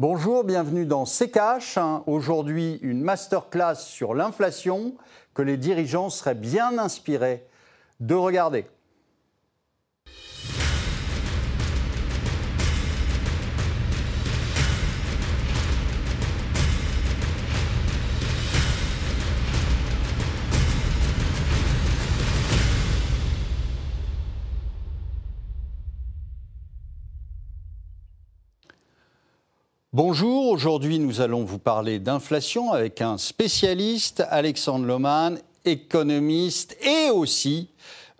Bonjour, 0.00 0.42
bienvenue 0.42 0.86
dans 0.86 1.04
CKH. 1.04 1.78
Aujourd'hui, 2.08 2.80
une 2.82 3.00
masterclass 3.00 3.76
sur 3.76 4.12
l'inflation 4.12 4.96
que 5.34 5.42
les 5.42 5.56
dirigeants 5.56 6.10
seraient 6.10 6.34
bien 6.34 6.78
inspirés 6.78 7.46
de 8.00 8.16
regarder. 8.16 8.66
Bonjour, 29.96 30.48
aujourd'hui 30.48 30.98
nous 30.98 31.20
allons 31.20 31.44
vous 31.44 31.60
parler 31.60 32.00
d'inflation 32.00 32.72
avec 32.72 33.00
un 33.00 33.16
spécialiste, 33.16 34.24
Alexandre 34.28 34.86
Loman, 34.86 35.36
économiste 35.64 36.76
et 36.82 37.10
aussi 37.10 37.68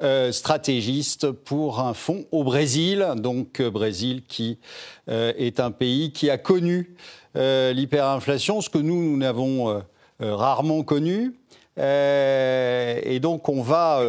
euh, 0.01 0.30
stratégiste 0.30 1.32
pour 1.32 1.80
un 1.80 1.92
fonds 1.92 2.27
au 2.30 2.45
Brésil, 2.45 3.05
donc 3.16 3.59
euh, 3.59 3.73
Brésil 3.73 4.23
qui 4.29 4.59
euh, 5.09 5.32
est 5.37 5.59
un 5.59 5.73
pays 5.73 6.12
qui 6.12 6.30
a 6.30 6.38
connu 6.38 6.95
l'hyperinflation, 7.34 8.60
ce 8.60 8.70
que 8.70 8.79
nous, 8.79 9.02
nous 9.02 9.16
n'avons 9.16 9.82
rarement 10.20 10.84
connu. 10.84 11.34
et 11.77 13.18
donc 13.20 13.48
on 13.48 13.62
va 13.62 14.01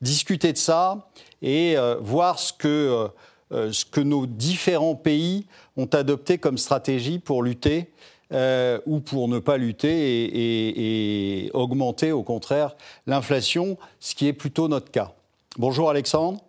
discuter 0.00 0.54
de 0.54 0.56
ça 0.56 1.10
et 1.42 1.76
voir 2.00 2.38
ce 2.38 2.54
que, 2.54 3.10
ce 3.50 3.84
que 3.84 4.00
nos 4.00 4.26
différents 4.26 4.94
pays 4.94 5.46
ont 5.76 5.86
adopté 5.86 6.38
comme 6.38 6.58
stratégie 6.58 7.18
pour 7.18 7.42
lutter 7.42 7.88
euh, 8.32 8.78
ou 8.86 9.00
pour 9.00 9.26
ne 9.26 9.40
pas 9.40 9.56
lutter 9.56 11.42
et, 11.44 11.50
augmenter 11.52 12.12
au 12.12 12.22
contraire 12.22 12.76
l'inflation, 13.08 13.76
ce 13.98 14.14
qui 14.14 14.28
est 14.28 14.32
plutôt 14.32 14.68
notre 14.68 14.92
cas. 14.92 15.14
Bonjour 15.58 15.90
Alexandre. 15.90 16.40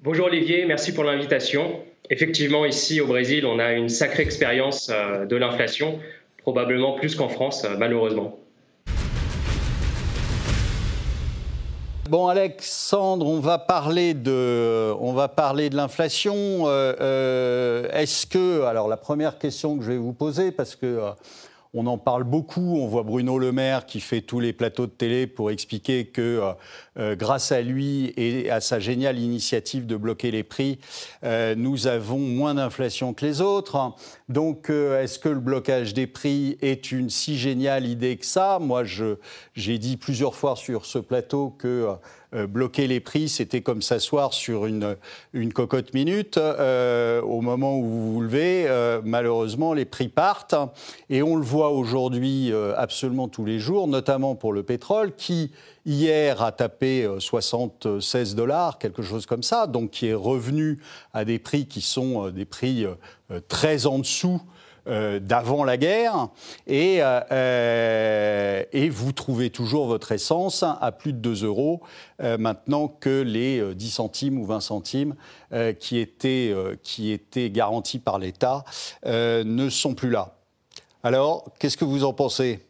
Bonjour 0.00 0.26
Olivier, 0.26 0.66
merci 0.66 0.92
pour 0.92 1.04
l'invitation. 1.04 1.80
Effectivement, 2.10 2.66
ici 2.66 3.00
au 3.00 3.06
Brésil, 3.06 3.46
on 3.46 3.58
a 3.58 3.72
une 3.72 3.88
sacrée 3.88 4.22
expérience 4.22 4.90
euh, 4.92 5.24
de 5.24 5.36
l'inflation, 5.36 5.98
probablement 6.42 6.92
plus 6.92 7.14
qu'en 7.14 7.30
France, 7.30 7.64
euh, 7.64 7.74
malheureusement. 7.78 8.38
Bon, 12.12 12.28
Alexandre, 12.28 13.26
on 13.26 13.40
va 13.40 13.56
parler 13.56 14.12
de, 14.12 14.92
on 15.00 15.14
va 15.14 15.28
parler 15.28 15.70
de 15.70 15.76
l'inflation. 15.76 16.34
Euh, 16.36 16.92
euh, 17.00 17.88
est-ce 17.90 18.26
que, 18.26 18.64
alors 18.64 18.86
la 18.86 18.98
première 18.98 19.38
question 19.38 19.78
que 19.78 19.82
je 19.82 19.92
vais 19.92 19.96
vous 19.96 20.12
poser, 20.12 20.52
parce 20.52 20.76
que 20.76 20.84
euh, 20.84 21.10
on 21.74 21.86
en 21.86 21.98
parle 21.98 22.24
beaucoup. 22.24 22.76
On 22.78 22.86
voit 22.86 23.02
Bruno 23.02 23.38
Le 23.38 23.52
Maire 23.52 23.86
qui 23.86 24.00
fait 24.00 24.20
tous 24.20 24.40
les 24.40 24.52
plateaux 24.52 24.86
de 24.86 24.92
télé 24.92 25.26
pour 25.26 25.50
expliquer 25.50 26.06
que 26.06 26.20
euh, 26.20 26.52
euh, 26.98 27.16
grâce 27.16 27.50
à 27.50 27.62
lui 27.62 28.12
et 28.16 28.50
à 28.50 28.60
sa 28.60 28.78
géniale 28.78 29.18
initiative 29.18 29.86
de 29.86 29.96
bloquer 29.96 30.30
les 30.30 30.42
prix, 30.42 30.78
euh, 31.24 31.54
nous 31.54 31.86
avons 31.86 32.18
moins 32.18 32.54
d'inflation 32.54 33.14
que 33.14 33.24
les 33.24 33.40
autres. 33.40 33.94
Donc, 34.28 34.70
est-ce 34.70 35.18
que 35.18 35.28
le 35.28 35.40
blocage 35.40 35.94
des 35.94 36.06
prix 36.06 36.58
est 36.60 36.92
une 36.92 37.10
si 37.10 37.38
géniale 37.38 37.86
idée 37.86 38.16
que 38.16 38.26
ça? 38.26 38.58
Moi, 38.60 38.84
j'ai 38.84 39.78
dit 39.78 39.96
plusieurs 39.96 40.34
fois 40.34 40.56
sur 40.56 40.84
ce 40.86 40.98
plateau 40.98 41.50
que 41.50 41.88
euh, 42.34 42.46
bloquer 42.46 42.86
les 42.86 43.00
prix, 43.00 43.28
c'était 43.28 43.60
comme 43.60 43.82
s'asseoir 43.82 44.32
sur 44.32 44.64
une, 44.64 44.96
une 45.34 45.52
cocotte 45.52 45.92
minute. 45.92 46.38
Euh, 46.38 47.20
au 47.20 47.42
moment 47.42 47.76
où 47.78 47.84
vous 47.84 48.12
vous 48.14 48.20
levez, 48.22 48.64
euh, 48.68 49.02
malheureusement, 49.04 49.74
les 49.74 49.84
prix 49.84 50.08
partent. 50.08 50.54
Et 51.10 51.22
on 51.22 51.36
le 51.36 51.42
voit 51.42 51.70
aujourd'hui 51.70 52.52
absolument 52.76 53.28
tous 53.28 53.44
les 53.44 53.58
jours, 53.58 53.86
notamment 53.86 54.34
pour 54.34 54.52
le 54.52 54.62
pétrole, 54.62 55.14
qui 55.14 55.50
hier 55.84 56.42
a 56.42 56.52
tapé 56.52 57.08
76 57.18 58.34
dollars, 58.34 58.78
quelque 58.78 59.02
chose 59.02 59.26
comme 59.26 59.42
ça, 59.42 59.66
donc 59.66 59.90
qui 59.90 60.06
est 60.06 60.14
revenu 60.14 60.78
à 61.12 61.24
des 61.24 61.38
prix 61.38 61.66
qui 61.66 61.80
sont 61.80 62.30
des 62.30 62.44
prix 62.44 62.86
très 63.48 63.86
en 63.86 63.98
dessous 63.98 64.40
euh, 64.88 65.20
d'avant 65.20 65.62
la 65.62 65.76
guerre, 65.76 66.28
et, 66.66 67.02
euh, 67.02 67.20
euh, 67.30 68.64
et, 68.72 68.88
vous 68.88 69.12
trouvez 69.12 69.48
toujours 69.50 69.86
votre 69.86 70.10
essence 70.10 70.64
à 70.64 70.90
plus 70.90 71.12
de 71.12 71.18
2 71.18 71.44
euros 71.44 71.82
maintenant 72.18 72.88
que 72.88 73.22
les 73.22 73.74
10 73.74 73.90
centimes 73.90 74.38
ou 74.40 74.44
20 74.44 74.60
centimes 74.60 75.14
qui, 75.78 75.98
étaient, 75.98 76.54
qui 76.82 77.10
étaient 77.10 77.50
garantis 77.50 77.98
par 77.98 78.18
l'État 78.18 78.64
ne 79.04 79.68
sont 79.68 79.94
plus 79.94 80.10
là. 80.10 80.36
Alors, 81.02 81.44
qu'est-ce 81.58 81.76
que 81.76 81.84
vous 81.84 82.04
en 82.04 82.12
pensez? 82.12 82.60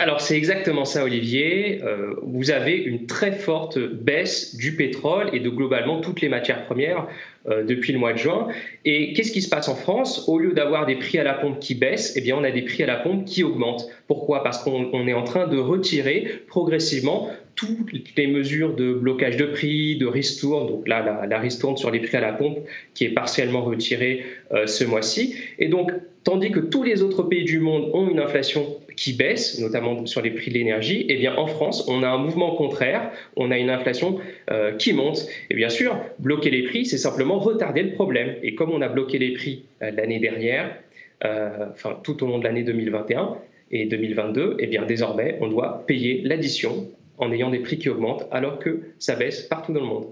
Alors 0.00 0.22
c'est 0.22 0.36
exactement 0.36 0.86
ça, 0.86 1.04
Olivier. 1.04 1.80
Euh, 1.84 2.14
vous 2.22 2.50
avez 2.50 2.74
une 2.74 3.06
très 3.06 3.32
forte 3.32 3.78
baisse 3.78 4.56
du 4.56 4.74
pétrole 4.74 5.28
et 5.34 5.40
de 5.40 5.50
globalement 5.50 6.00
toutes 6.00 6.22
les 6.22 6.30
matières 6.30 6.64
premières 6.64 7.06
euh, 7.48 7.64
depuis 7.64 7.92
le 7.92 7.98
mois 7.98 8.14
de 8.14 8.18
juin. 8.18 8.48
Et 8.86 9.12
qu'est-ce 9.12 9.30
qui 9.30 9.42
se 9.42 9.50
passe 9.50 9.68
en 9.68 9.74
France? 9.74 10.26
Au 10.26 10.38
lieu 10.38 10.52
d'avoir 10.52 10.86
des 10.86 10.96
prix 10.96 11.18
à 11.18 11.22
la 11.22 11.34
pompe 11.34 11.60
qui 11.60 11.74
baissent, 11.74 12.14
eh 12.16 12.22
bien 12.22 12.36
on 12.36 12.44
a 12.44 12.50
des 12.50 12.62
prix 12.62 12.82
à 12.82 12.86
la 12.86 12.96
pompe 12.96 13.26
qui 13.26 13.44
augmentent. 13.44 13.88
Pourquoi? 14.06 14.42
Parce 14.42 14.62
qu'on 14.62 15.06
est 15.06 15.12
en 15.12 15.24
train 15.24 15.46
de 15.46 15.58
retirer 15.58 16.26
progressivement 16.48 17.30
toutes 17.54 17.92
les 18.16 18.26
mesures 18.26 18.74
de 18.74 18.94
blocage 18.94 19.36
de 19.36 19.44
prix, 19.44 19.96
de 19.98 20.06
ristourne, 20.06 20.66
donc 20.66 20.88
là 20.88 21.26
la, 21.28 21.38
ristourne 21.38 21.76
sur 21.76 21.90
les 21.90 22.00
prix 22.00 22.16
à 22.16 22.20
la 22.22 22.32
pompe 22.32 22.58
qui 22.94 23.04
est 23.04 23.10
partiellement 23.10 23.62
retirée 23.62 24.24
euh, 24.52 24.66
ce 24.66 24.84
mois-ci. 24.84 25.34
Et 25.58 25.68
donc 25.68 25.92
tandis 26.24 26.50
que 26.50 26.60
tous 26.60 26.82
les 26.82 27.02
autres 27.02 27.22
pays 27.22 27.44
du 27.44 27.58
monde 27.58 27.90
ont 27.92 28.08
une 28.08 28.18
inflation 28.18 28.66
qui 29.00 29.14
baisse, 29.14 29.58
notamment 29.58 30.04
sur 30.04 30.20
les 30.20 30.30
prix 30.30 30.50
de 30.50 30.58
l'énergie, 30.58 31.06
eh 31.08 31.16
bien 31.16 31.34
en 31.34 31.46
France, 31.46 31.88
on 31.88 32.02
a 32.02 32.08
un 32.08 32.18
mouvement 32.18 32.54
contraire, 32.54 33.10
on 33.34 33.50
a 33.50 33.56
une 33.56 33.70
inflation 33.70 34.18
euh, 34.50 34.76
qui 34.76 34.92
monte. 34.92 35.26
Et 35.48 35.54
bien 35.54 35.70
sûr, 35.70 35.98
bloquer 36.18 36.50
les 36.50 36.64
prix, 36.64 36.84
c'est 36.84 36.98
simplement 36.98 37.38
retarder 37.38 37.82
le 37.82 37.92
problème. 37.92 38.34
Et 38.42 38.54
comme 38.54 38.70
on 38.70 38.82
a 38.82 38.88
bloqué 38.88 39.18
les 39.18 39.32
prix 39.32 39.64
euh, 39.82 39.90
l'année 39.90 40.18
dernière, 40.18 40.76
euh, 41.24 41.68
enfin 41.72 41.98
tout 42.02 42.22
au 42.22 42.26
long 42.26 42.38
de 42.38 42.44
l'année 42.44 42.62
2021 42.62 43.38
et 43.70 43.86
2022, 43.86 44.56
et 44.58 44.64
eh 44.64 44.66
bien 44.66 44.84
désormais, 44.84 45.38
on 45.40 45.48
doit 45.48 45.82
payer 45.86 46.20
l'addition 46.22 46.86
en 47.16 47.32
ayant 47.32 47.48
des 47.48 47.60
prix 47.60 47.78
qui 47.78 47.88
augmentent 47.88 48.26
alors 48.30 48.58
que 48.58 48.82
ça 48.98 49.16
baisse 49.16 49.40
partout 49.40 49.72
dans 49.72 49.80
le 49.80 49.86
monde. 49.86 50.06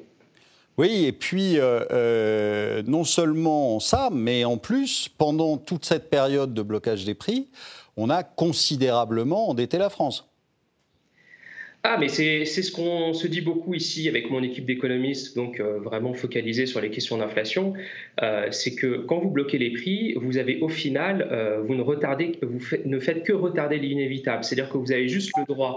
Oui, 0.79 1.05
et 1.07 1.13
puis 1.13 1.59
non 2.87 3.03
seulement 3.03 3.81
ça, 3.81 4.11
mais 4.13 4.45
en 4.45 4.57
plus, 4.57 5.09
pendant 5.19 5.57
toute 5.57 5.85
cette 5.85 6.09
période 6.09 6.55
de 6.55 6.63
blocage 6.63 7.05
des 7.05 7.15
prix, 7.15 7.49
on 7.99 8.09
a 8.09 8.23
considérablement 8.23 9.51
endetté 9.51 9.77
la 9.77 9.91
France. 9.91 10.29
Ah, 11.85 11.97
mais 11.99 12.09
c'est 12.09 12.45
ce 12.45 12.73
qu'on 12.73 13.13
se 13.13 13.27
dit 13.29 13.41
beaucoup 13.41 13.73
ici 13.73 14.09
avec 14.09 14.31
mon 14.31 14.43
équipe 14.43 14.67
d'économistes, 14.67 15.37
donc 15.37 15.61
euh, 15.61 15.79
vraiment 15.79 16.13
focalisés 16.13 16.67
sur 16.67 16.81
les 16.81 16.91
questions 16.91 17.19
d'inflation. 17.19 17.75
Euh, 18.21 18.49
c'est 18.51 18.75
que 18.75 18.99
quand 18.99 19.19
vous 19.19 19.31
bloquez 19.31 19.59
les 19.59 19.71
prix, 19.71 20.15
vous 20.15 20.39
avez 20.39 20.59
au 20.61 20.69
final, 20.69 21.29
euh, 21.31 21.63
vous, 21.63 21.77
ne, 21.77 21.83
retardez, 21.83 22.33
vous 22.43 22.59
ne 22.85 22.99
faites 22.99 23.23
que 23.23 23.33
retarder 23.33 23.79
l'inévitable. 23.79 24.43
C'est-à-dire 24.43 24.71
que 24.73 24.77
vous 24.77 24.91
avez 24.91 25.09
juste 25.09 25.31
le 25.39 25.45
droit 25.45 25.77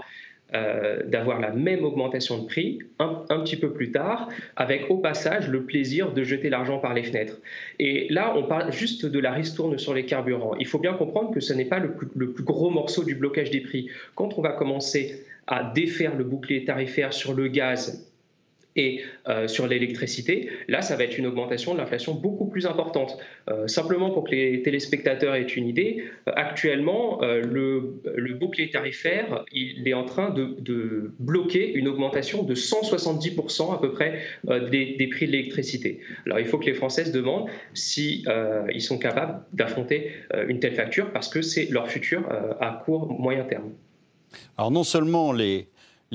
euh, 0.54 1.02
d'avoir 1.04 1.40
la 1.40 1.50
même 1.50 1.84
augmentation 1.84 2.38
de 2.38 2.46
prix 2.46 2.80
un, 2.98 3.40
petit 3.40 3.56
peu 3.56 3.72
plus 3.72 3.90
tard, 3.90 4.28
avec 4.56 4.90
au 4.90 4.98
passage 4.98 5.48
le 5.48 5.62
plaisir 5.62 6.12
de 6.12 6.22
jeter 6.24 6.50
l'argent 6.50 6.78
par 6.78 6.94
les 6.94 7.02
fenêtres. 7.02 7.38
Et 7.78 8.06
là, 8.10 8.34
on 8.36 8.44
parle 8.44 8.72
juste 8.72 9.06
de 9.06 9.18
la 9.18 9.32
ristourne 9.32 9.78
sur 9.78 9.94
les 9.94 10.04
carburants. 10.04 10.54
Il 10.58 10.66
faut 10.66 10.78
bien 10.78 10.94
comprendre 10.94 11.32
que 11.32 11.40
ce 11.40 11.52
n'est 11.52 11.64
pas 11.64 11.78
le 11.78 11.92
le 12.14 12.32
plus 12.32 12.44
gros 12.44 12.70
morceau 12.70 13.04
du 13.04 13.14
blocage 13.14 13.50
des 13.50 13.60
prix. 13.60 13.88
Quand 14.14 14.38
on 14.38 14.42
va 14.42 14.50
commencer 14.50 15.24
à 15.46 15.64
défaire 15.64 16.16
le 16.16 16.24
bouclier 16.24 16.64
tarifaire 16.64 17.12
sur 17.12 17.34
le 17.34 17.48
gaz 17.48 18.11
et 18.76 19.02
euh, 19.28 19.48
sur 19.48 19.66
l'électricité, 19.66 20.48
là, 20.68 20.82
ça 20.82 20.96
va 20.96 21.04
être 21.04 21.18
une 21.18 21.26
augmentation 21.26 21.74
de 21.74 21.78
l'inflation 21.78 22.14
beaucoup 22.14 22.46
plus 22.46 22.66
importante. 22.66 23.18
Euh, 23.50 23.66
simplement 23.66 24.10
pour 24.10 24.24
que 24.24 24.30
les 24.30 24.62
téléspectateurs 24.62 25.34
aient 25.34 25.42
une 25.42 25.68
idée, 25.68 26.04
euh, 26.28 26.32
actuellement, 26.34 27.20
le, 27.22 27.98
bouclier 28.34 28.70
tarifaire, 28.70 29.44
il 29.52 29.86
est 29.86 29.94
en 29.94 30.04
train 30.04 30.30
de, 30.30 31.12
bloquer 31.18 31.72
une 31.72 31.88
augmentation 31.88 32.42
de 32.42 32.54
170% 32.54 33.74
à 33.74 33.78
peu 33.78 33.92
près 33.92 34.20
des, 34.44 35.08
prix 35.10 35.26
de 35.26 35.32
l'électricité. 35.32 36.00
Alors, 36.26 36.40
il 36.40 36.46
faut 36.46 36.58
que 36.58 36.66
les 36.66 36.74
Français 36.74 37.04
se 37.04 37.12
demandent 37.12 37.48
si 37.74 38.24
ils 38.72 38.80
sont 38.80 38.98
capables 38.98 39.42
d'affronter 39.52 40.12
une 40.48 40.60
telle 40.60 40.74
facture 40.74 41.12
parce 41.12 41.28
que 41.28 41.42
c'est 41.42 41.70
leur 41.70 41.88
futur 41.88 42.26
à 42.60 42.82
court, 42.84 43.08
moyen 43.20 43.44
terme. 43.44 43.72
Alors, 44.56 44.70
non 44.70 44.84
seulement 44.84 45.32
les 45.32 45.66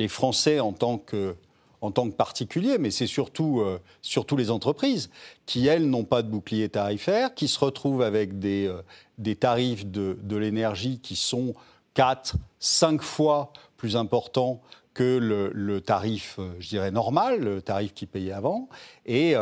Français 0.08 0.60
en 0.60 0.74
tant 0.74 0.98
que 0.98 1.36
en 1.82 1.92
tant 1.92 2.10
que 2.10 2.16
particulier, 2.16 2.78
mais 2.80 2.92
c'est 2.92 3.08
surtout, 3.08 3.62
euh, 3.62 3.80
surtout 4.02 4.36
les 4.36 4.50
entreprises 4.50 5.10
qui, 5.46 5.68
elles, 5.68 5.88
n'ont 5.88 6.06
pas 6.06 6.24
de 6.24 6.30
bouclier 6.30 6.70
tarifaire, 6.70 7.36
qui 7.36 7.48
se 7.48 7.60
retrouvent 7.60 8.02
avec 8.02 8.40
des, 8.40 8.68
euh, 8.68 8.82
des 9.18 9.36
tarifs 9.36 9.86
de, 9.86 10.18
de 10.24 10.38
l'énergie 10.38 11.00
qui 11.00 11.16
sont 11.16 11.54
4, 11.94 12.36
5 12.60 13.02
fois 13.02 13.54
plus 13.78 13.96
importants 13.96 14.62
que 14.96 15.18
le, 15.18 15.52
le, 15.54 15.80
tarif, 15.80 16.38
euh, 16.40 16.50
je 16.60 16.70
dirais, 16.70 16.90
normal, 16.90 17.40
le 17.40 17.62
tarif 17.62 17.94
qu'ils 17.94 18.08
payaient 18.08 18.32
avant. 18.32 18.70
Et 19.06 19.36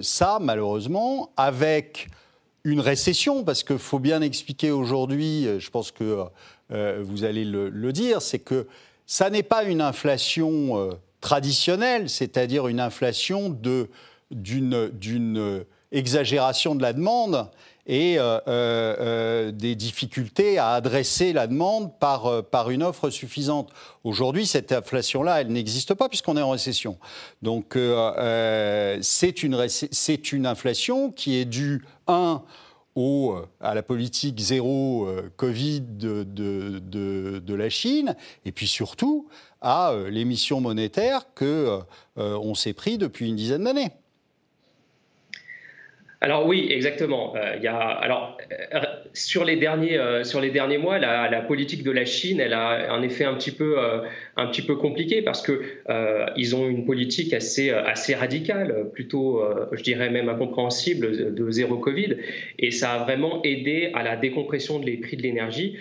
ça, 0.00 0.38
malheureusement, 0.40 1.30
avec 1.36 2.08
une 2.64 2.80
récession, 2.80 3.44
parce 3.44 3.62
qu'il 3.62 3.78
faut 3.78 3.98
bien 3.98 4.22
expliquer 4.22 4.70
aujourd'hui, 4.70 5.46
je 5.60 5.70
pense 5.70 5.92
que 5.92 6.24
vous 6.70 7.22
allez 7.22 7.44
le, 7.44 7.92
dire, 7.92 8.20
c'est 8.20 8.40
que 8.40 8.66
ça 9.06 9.30
n'est 9.30 9.44
pas 9.44 9.62
une 9.62 9.80
inflation 9.80 10.90
traditionnelle, 11.26 12.08
c'est-à-dire 12.08 12.68
une 12.68 12.78
inflation 12.78 13.48
d'une 14.30 15.64
exagération 15.90 16.76
de 16.76 16.82
la 16.82 16.92
demande 16.92 17.50
et 17.88 18.16
euh, 18.16 18.38
euh, 18.46 18.96
euh, 19.00 19.50
des 19.50 19.74
difficultés 19.74 20.58
à 20.58 20.70
adresser 20.70 21.32
la 21.32 21.48
demande 21.48 21.98
par, 21.98 22.44
par 22.44 22.70
une 22.70 22.84
offre 22.84 23.10
suffisante. 23.10 23.70
Aujourd'hui, 24.04 24.46
cette 24.46 24.70
inflation-là, 24.70 25.40
elle 25.40 25.48
n'existe 25.48 25.94
pas 25.94 26.08
puisqu'on 26.08 26.36
est 26.36 26.42
en 26.42 26.50
récession. 26.50 26.96
Donc, 27.42 27.76
c'est 29.00 29.42
une, 29.42 29.66
une 30.32 30.46
inflation 30.46 31.10
qui 31.10 31.38
est 31.38 31.44
due, 31.44 31.84
un, 32.06 32.40
au, 32.96 33.36
à 33.60 33.74
la 33.74 33.82
politique 33.82 34.40
zéro 34.40 35.08
Covid 35.36 35.82
de, 35.82 36.24
de, 36.24 36.80
de, 36.80 37.38
de, 37.38 37.54
la 37.54 37.68
Chine, 37.70 38.16
et 38.44 38.52
puis 38.52 38.66
surtout 38.66 39.28
à 39.60 39.94
l'émission 40.08 40.60
monétaire 40.60 41.32
que 41.34 41.78
on 42.16 42.54
s'est 42.54 42.72
pris 42.72 42.98
depuis 42.98 43.28
une 43.28 43.36
dizaine 43.36 43.64
d'années. 43.64 43.92
Alors 46.22 46.46
oui, 46.46 46.66
exactement. 46.70 47.36
Euh, 47.36 47.56
y 47.62 47.66
a, 47.66 47.76
alors, 47.76 48.38
euh, 48.50 48.80
sur, 49.12 49.44
les 49.44 49.56
derniers, 49.56 49.98
euh, 49.98 50.24
sur 50.24 50.40
les 50.40 50.50
derniers 50.50 50.78
mois, 50.78 50.98
la, 50.98 51.40
politique 51.42 51.82
de 51.82 51.90
la 51.90 52.06
Chine, 52.06 52.40
elle 52.40 52.54
a 52.54 52.92
un 52.92 53.02
effet 53.02 53.24
un 53.24 53.34
petit 53.34 53.50
peu, 53.50 53.76
un 54.36 54.46
petit 54.46 54.62
peu 54.62 54.74
compliqué 54.76 55.22
parce 55.22 55.42
que 55.42 55.62
ils 56.36 56.56
ont 56.56 56.68
une 56.68 56.84
politique 56.84 57.32
assez, 57.32 57.70
assez 57.70 58.14
radicale, 58.14 58.88
plutôt, 58.92 59.42
je 59.72 59.82
dirais 59.82 60.10
même 60.10 60.28
incompréhensible, 60.28 61.34
de 61.34 61.50
zéro 61.50 61.76
Covid, 61.76 62.16
et 62.58 62.70
ça 62.70 62.94
a 62.94 63.04
vraiment 63.04 63.42
aidé 63.44 63.90
à 63.94 64.02
la 64.02 64.16
décompression 64.16 64.80
des 64.80 64.96
prix 64.96 65.16
de 65.16 65.22
l'énergie. 65.22 65.76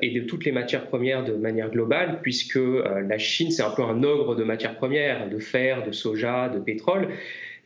et 0.00 0.10
de 0.10 0.20
toutes 0.20 0.46
les 0.46 0.52
matières 0.52 0.86
premières 0.86 1.24
de 1.24 1.34
manière 1.34 1.70
globale, 1.70 2.20
puisque 2.22 2.58
la 2.58 3.18
Chine, 3.18 3.50
c'est 3.50 3.62
un 3.62 3.70
peu 3.70 3.82
un 3.82 4.02
ogre 4.02 4.34
de 4.34 4.44
matières 4.44 4.76
premières, 4.76 5.28
de 5.28 5.38
fer, 5.38 5.84
de 5.84 5.92
soja, 5.92 6.48
de 6.48 6.60
pétrole. 6.60 7.08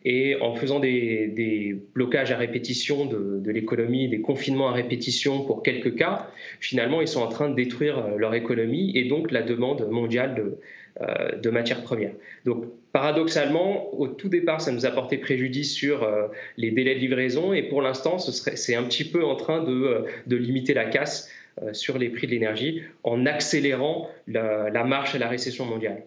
Et 0.05 0.37
en 0.41 0.55
faisant 0.55 0.81
des, 0.81 1.77
blocages 1.95 2.33
à 2.33 2.37
répétition 2.37 3.07
de, 3.07 3.51
l'économie, 3.51 4.09
des 4.09 4.21
confinements 4.21 4.69
à 4.69 4.73
répétition 4.73 5.45
pour 5.45 5.63
quelques 5.63 5.97
cas, 5.97 6.29
finalement, 6.61 7.01
ils 7.01 7.09
sont 7.09 7.23
en 7.23 7.29
train 7.29 7.49
de 7.49 7.55
détruire 7.55 7.99
euh, 7.99 8.17
leur 8.17 8.35
économie 8.35 8.97
et 8.97 9.05
donc 9.05 9.31
la 9.31 9.43
demande 9.43 9.89
mondiale 9.89 10.35
de, 10.35 10.59
euh, 11.01 11.37
de 11.37 11.51
matières 11.51 11.83
premières. 11.83 12.15
Donc, 12.45 12.65
paradoxalement, 12.93 13.95
au 13.95 14.09
tout 14.09 14.29
départ, 14.29 14.61
ça 14.61 14.73
nous 14.73 14.87
a 14.87 14.91
porté 14.91 15.19
préjudice 15.19 15.73
sur 15.73 16.03
euh, 16.03 16.27
les 16.57 16.71
délais 16.71 16.97
de 16.97 17.01
livraison 17.01 17.53
et 17.53 17.63
pour 17.63 17.81
l'instant, 17.81 18.19
c'est 18.19 18.75
un 18.75 18.83
petit 18.85 19.05
peu 19.05 19.25
en 19.25 19.37
train 19.37 19.63
de, 19.63 20.05
de 20.27 20.37
limiter 20.37 20.75
la 20.75 20.87
casse 20.87 21.31
sur 21.73 21.99
les 21.99 22.09
prix 22.09 22.27
de 22.27 22.33
l'énergie 22.33 22.83
en 23.05 23.27
accélérant 23.27 24.09
la, 24.27 24.71
la 24.71 24.85
marche 24.85 25.15
à 25.15 25.19
la 25.19 25.29
récession 25.29 25.67
mondiale. 25.67 26.03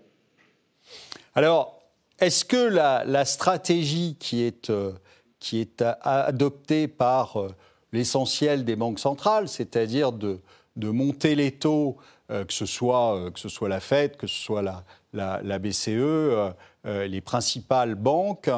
Alors, 1.35 1.84
est-ce 2.19 2.45
que 2.45 2.55
la, 2.55 3.25
stratégie 3.25 4.15
qui 4.19 4.43
est, 4.43 4.69
euh, 4.69 4.93
qui 5.39 5.59
est 5.59 5.83
adoptée 6.01 6.87
par 6.87 7.37
euh, 7.37 7.49
l'essentiel 7.91 8.65
des 8.65 8.75
banques 8.75 8.99
centrales, 8.99 9.47
c'est-à-dire 9.47 10.11
de, 10.11 10.39
de, 10.75 10.89
monter 10.89 11.35
les 11.35 11.51
taux, 11.51 11.97
euh, 12.31 12.45
que, 12.45 12.53
ce 12.53 12.65
soit, 12.65 13.31
que 13.33 13.39
ce 13.39 13.49
soit 13.49 13.69
la 13.69 13.79
Fed, 13.79 14.17
que 14.17 14.27
ce 14.27 14.39
soit 14.39 14.61
la, 14.61 14.83
la, 15.13 15.59
BCE, 15.59 16.53
les 16.85 17.21
principales 17.21 17.95
banques, 17.95 18.49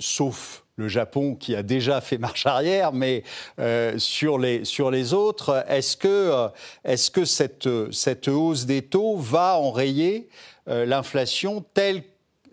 sauf 0.00 0.59
le 0.76 0.88
Japon 0.88 1.34
qui 1.34 1.54
a 1.54 1.62
déjà 1.62 2.00
fait 2.00 2.18
marche 2.18 2.46
arrière, 2.46 2.92
mais 2.92 3.22
sur, 3.98 4.38
les, 4.38 4.64
sur 4.64 4.90
les 4.90 5.12
autres, 5.12 5.64
est-ce 5.68 5.96
que, 5.96 6.48
est 6.84 7.10
que 7.10 7.24
cette, 7.24 8.28
hausse 8.28 8.64
des 8.64 8.82
taux 8.82 9.16
va 9.16 9.58
enrayer 9.58 10.28
euh, 10.70 10.86
l'inflation 10.86 11.64
telle 11.74 12.02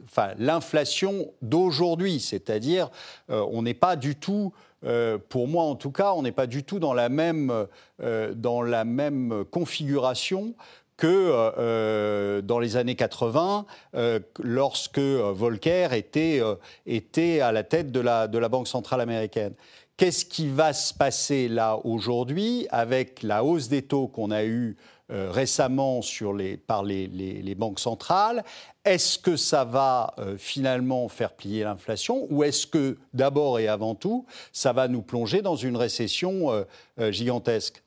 enfin 0.04 0.34
l'inflation 0.38 1.34
d'aujourd'hui, 1.42 2.20
c'est-à-dire 2.20 2.90
euh, 3.30 3.46
on 3.52 3.62
n'est 3.62 3.74
pas 3.74 3.96
du 3.96 4.16
tout 4.16 4.54
euh, 4.86 5.18
pour 5.30 5.48
moi 5.48 5.64
en 5.64 5.76
tout 5.76 5.92
cas, 5.92 6.14
on 6.14 6.22
n'est 6.22 6.32
pas 6.32 6.48
du 6.48 6.64
tout 6.64 6.80
dans 6.80 6.94
la 6.94 7.10
même, 7.10 7.68
dans 8.00 8.62
la 8.62 8.86
même 8.86 9.44
configuration 9.52 10.56
que 10.98 12.42
dans 12.42 12.60
les 12.60 12.76
années 12.76 12.96
80, 12.96 13.66
lorsque 14.44 15.00
Volcker 15.00 15.90
était, 15.94 16.42
était 16.86 17.40
à 17.40 17.52
la 17.52 17.64
tête 17.64 17.92
de 17.92 18.00
la, 18.00 18.28
de 18.28 18.38
la 18.38 18.50
Banque 18.50 18.68
centrale 18.68 19.02
américaine. 19.02 19.54
Qu'est-ce 19.98 20.26
qui 20.26 20.48
va 20.48 20.74
se 20.74 20.94
passer 20.94 21.48
là 21.48 21.80
aujourd'hui 21.84 22.68
avec 22.70 23.24
la 23.24 23.44
hausse 23.44 23.68
des 23.68 23.82
taux 23.82 24.08
qu'on 24.08 24.30
a 24.30 24.44
eue 24.44 24.78
euh, 25.10 25.32
récemment 25.32 26.04
sur 26.04 26.34
les, 26.34 26.56
par 26.56 26.84
les, 26.84 27.56
banques 27.58 27.80
centrales? 27.80 28.44
Est-ce 28.86 29.18
que 29.18 29.36
ça 29.36 29.64
va 29.64 30.14
euh, 30.20 30.38
finalement 30.38 31.10
faire 31.10 31.34
plier 31.34 31.64
l'inflation 31.64 32.28
ou 32.30 32.44
est-ce 32.44 32.68
que 32.68 33.00
d'abord 33.16 33.58
et 33.58 33.68
avant 33.68 33.96
tout, 33.96 34.28
ça 34.54 34.72
va 34.72 34.88
nous 34.88 35.02
plonger 35.02 35.42
dans 35.42 35.56
une 35.56 35.76
récession 35.76 36.52
euh, 37.00 37.12
gigantesque? 37.12 37.82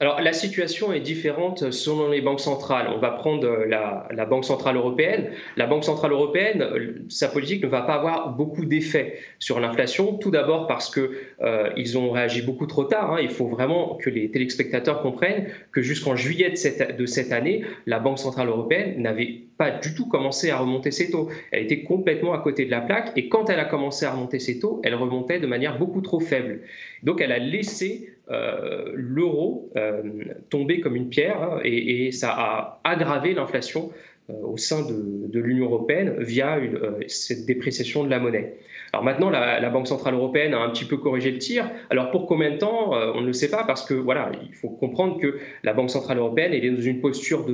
Alors 0.00 0.18
la 0.22 0.32
situation 0.32 0.94
est 0.94 1.00
différente 1.00 1.70
selon 1.72 2.08
les 2.08 2.22
banques 2.22 2.40
centrales. 2.40 2.88
On 2.94 2.98
va 2.98 3.10
prendre 3.10 3.46
la, 3.66 4.24
Banque 4.24 4.46
centrale 4.46 4.76
européenne. 4.76 5.30
La 5.58 5.66
Banque 5.66 5.84
centrale 5.84 6.12
européenne, 6.12 6.66
sa 7.10 7.28
politique 7.28 7.62
ne 7.62 7.68
va 7.68 7.82
pas 7.82 7.96
avoir 7.96 8.34
beaucoup 8.34 8.64
d'effet 8.64 9.18
sur 9.38 9.60
l'inflation. 9.60 10.14
Tout 10.14 10.30
d'abord 10.30 10.66
parce 10.66 10.88
que 10.88 11.12
euh, 11.42 11.68
ils 11.76 11.98
ont 11.98 12.10
réagi 12.10 12.40
beaucoup 12.40 12.66
trop 12.66 12.84
tard. 12.84 13.12
Hein. 13.12 13.18
Il 13.20 13.28
faut 13.28 13.48
vraiment 13.48 13.96
que 13.96 14.08
les 14.08 14.30
téléspectateurs 14.30 15.02
comprennent 15.02 15.48
que 15.70 15.82
jusqu'en 15.82 16.16
juillet 16.16 16.50
de 16.50 17.06
cette 17.06 17.32
année, 17.32 17.62
la 17.84 17.98
Banque 17.98 18.18
centrale 18.18 18.48
européenne 18.48 19.02
n'avait 19.02 19.40
pas 19.60 19.70
du 19.70 19.94
tout 19.94 20.08
commencé 20.08 20.48
à 20.48 20.56
remonter 20.56 20.90
ses 20.90 21.10
taux. 21.10 21.28
Elle 21.50 21.64
était 21.64 21.82
complètement 21.82 22.32
à 22.32 22.38
côté 22.38 22.64
de 22.64 22.70
la 22.70 22.80
plaque 22.80 23.12
et 23.16 23.28
quand 23.28 23.50
elle 23.50 23.60
a 23.60 23.66
commencé 23.66 24.06
à 24.06 24.12
remonter 24.12 24.38
ses 24.38 24.58
taux, 24.58 24.80
elle 24.82 24.94
remontait 24.94 25.38
de 25.38 25.46
manière 25.46 25.78
beaucoup 25.78 26.00
trop 26.00 26.18
faible. 26.18 26.60
Donc 27.02 27.20
elle 27.20 27.30
a 27.30 27.38
laissé 27.38 28.10
euh, 28.30 28.92
l'euro 28.94 29.70
euh, 29.76 30.02
tomber 30.50 30.80
comme 30.80 30.94
une 30.94 31.08
pierre 31.08 31.42
hein, 31.42 31.60
et, 31.64 32.12
ça 32.12 32.30
a 32.30 32.80
aggravé 32.84 33.34
l'inflation 33.34 33.90
euh, 34.30 34.34
au 34.44 34.56
sein 34.56 34.86
de, 34.86 35.40
l'Union 35.40 35.66
européenne 35.66 36.14
via 36.20 36.60
cette 37.08 37.44
dépréciation 37.44 38.04
de 38.04 38.10
la 38.10 38.20
monnaie. 38.20 38.54
Alors 38.92 39.04
maintenant, 39.04 39.30
la, 39.30 39.70
Banque 39.70 39.88
centrale 39.88 40.14
européenne 40.14 40.54
a 40.54 40.58
un 40.58 40.70
petit 40.70 40.84
peu 40.84 40.96
corrigé 40.96 41.32
le 41.32 41.38
tir. 41.38 41.70
Alors 41.90 42.10
pour 42.10 42.26
combien 42.26 42.50
de 42.50 42.58
temps 42.58 42.92
On 42.92 43.20
ne 43.20 43.26
le 43.26 43.32
sait 43.32 43.50
pas 43.50 43.64
parce 43.64 43.84
que 43.84 43.94
voilà, 43.94 44.30
il 44.42 44.54
faut 44.54 44.68
comprendre 44.68 45.18
que 45.20 45.38
la 45.62 45.72
Banque 45.72 45.90
centrale 45.90 46.18
européenne 46.18 46.52
est 46.52 46.68
dans 46.68 46.80
une 46.80 47.00
posture 47.00 47.46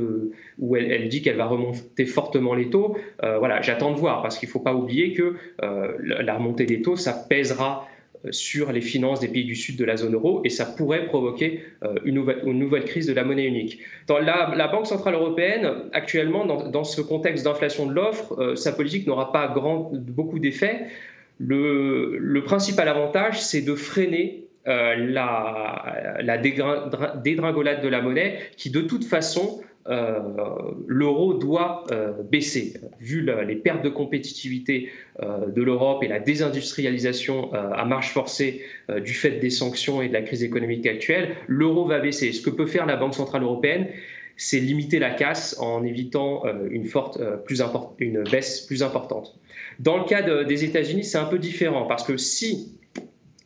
où 0.58 0.76
elle, 0.76 1.08
dit 1.08 1.20
qu'elle 1.20 1.36
va 1.36 1.44
remonter 1.44 2.06
fortement 2.06 2.54
les 2.54 2.70
taux. 2.70 2.96
voilà, 3.22 3.60
j'attends 3.60 3.92
de 3.92 3.98
voir 3.98 4.22
parce 4.22 4.38
qu'il 4.38 4.48
ne 4.48 4.52
faut 4.52 4.60
pas 4.60 4.74
oublier 4.74 5.12
que 5.12 5.34
la 5.60 6.34
remontée 6.34 6.64
des 6.64 6.80
taux, 6.80 6.96
ça 6.96 7.12
pèsera 7.12 7.86
sur 8.30 8.72
les 8.72 8.80
finances 8.80 9.20
des 9.20 9.28
pays 9.28 9.44
du 9.44 9.54
sud 9.54 9.76
de 9.76 9.84
la 9.84 9.96
zone 9.96 10.14
euro 10.14 10.40
et 10.44 10.50
ça 10.50 10.66
pourrait 10.66 11.06
provoquer 11.06 11.62
euh, 11.82 11.94
une 12.04 12.14
nouvelle, 12.14 12.84
crise 12.84 13.06
de 13.06 13.12
la 13.12 13.24
monnaie 13.24 13.46
unique. 13.46 13.78
Dans 14.06 14.18
la, 14.18 14.68
Banque 14.68 14.86
centrale 14.86 15.14
européenne, 15.14 15.70
actuellement, 15.92 16.44
dans, 16.44 16.84
ce 16.84 17.00
contexte 17.00 17.44
d'inflation 17.44 17.86
de 17.86 17.92
l'offre, 17.92 18.38
euh, 18.38 18.56
sa 18.56 18.72
politique 18.72 19.06
n'aura 19.06 19.32
pas 19.32 19.48
grand, 19.48 19.90
beaucoup 19.92 20.38
d'effets. 20.38 20.86
Le, 21.38 22.40
principal 22.44 22.88
avantage, 22.88 23.40
c'est 23.40 23.62
de 23.62 23.74
freiner 23.74 24.44
euh, 24.66 24.94
la, 24.96 26.18
la 26.22 26.38
dégringolade 26.38 27.82
de 27.82 27.88
la 27.88 28.02
monnaie 28.02 28.38
qui, 28.56 28.70
de 28.70 28.80
toute 28.80 29.04
façon, 29.04 29.60
euh, 29.88 30.18
l'euro 30.86 31.34
doit 31.34 31.84
euh, 31.90 32.12
baisser. 32.22 32.74
Vu 33.00 33.26
les 33.46 33.56
pertes 33.56 33.84
de 33.84 33.88
compétitivité 33.88 34.90
euh, 35.22 35.46
de 35.46 35.62
l'Europe 35.62 36.02
et 36.02 36.08
la 36.08 36.18
désindustrialisation 36.18 37.52
à 37.52 37.84
marche 37.84 38.12
forcée 38.12 38.62
du 38.88 39.12
fait 39.12 39.32
des 39.32 39.50
sanctions 39.50 40.02
et 40.02 40.08
de 40.08 40.12
la 40.12 40.22
crise 40.22 40.42
économique 40.42 40.86
actuelle, 40.86 41.36
l'euro 41.46 41.86
va 41.86 42.00
baisser. 42.00 42.32
Ce 42.32 42.40
que 42.40 42.50
peut 42.50 42.66
faire 42.66 42.86
la 42.86 42.96
Banque 42.96 43.14
Centrale 43.14 43.42
Européenne, 43.42 43.86
c'est 44.36 44.60
limiter 44.60 44.98
la 44.98 45.10
casse 45.10 45.56
en 45.58 45.84
évitant 45.84 46.44
une, 46.70 46.84
forte, 46.84 47.18
plus 47.44 47.62
une 47.98 48.22
baisse 48.24 48.60
plus 48.62 48.82
importante. 48.82 49.38
Dans 49.78 49.98
le 49.98 50.04
cas 50.04 50.44
des 50.44 50.64
États-Unis, 50.64 51.04
c'est 51.04 51.18
un 51.18 51.24
peu 51.24 51.38
différent 51.38 51.86
parce 51.86 52.04
que 52.04 52.16
si 52.16 52.76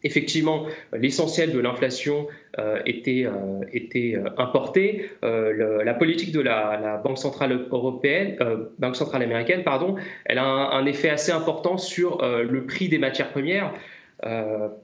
effectivement, 0.02 0.66
l'essentiel 0.92 1.52
de 1.52 1.58
l'inflation 1.58 2.26
euh, 2.58 2.80
était, 2.86 3.26
euh, 3.26 3.64
était 3.72 4.16
euh, 4.16 4.28
importé. 4.38 5.10
la 5.22 5.94
politique 5.94 6.32
de 6.32 6.40
la, 6.40 7.00
Banque 7.04 7.18
centrale 7.18 7.66
européenne, 7.70 8.36
Banque 8.78 8.96
centrale 8.96 9.22
américaine, 9.22 9.62
pardon, 9.64 9.96
elle 10.24 10.38
a 10.38 10.44
un, 10.44 10.86
effet 10.86 11.08
assez 11.08 11.32
important 11.32 11.76
sur 11.76 12.22
le 12.22 12.66
prix 12.66 12.88
des 12.88 12.98
matières 12.98 13.30
premières. 13.30 13.72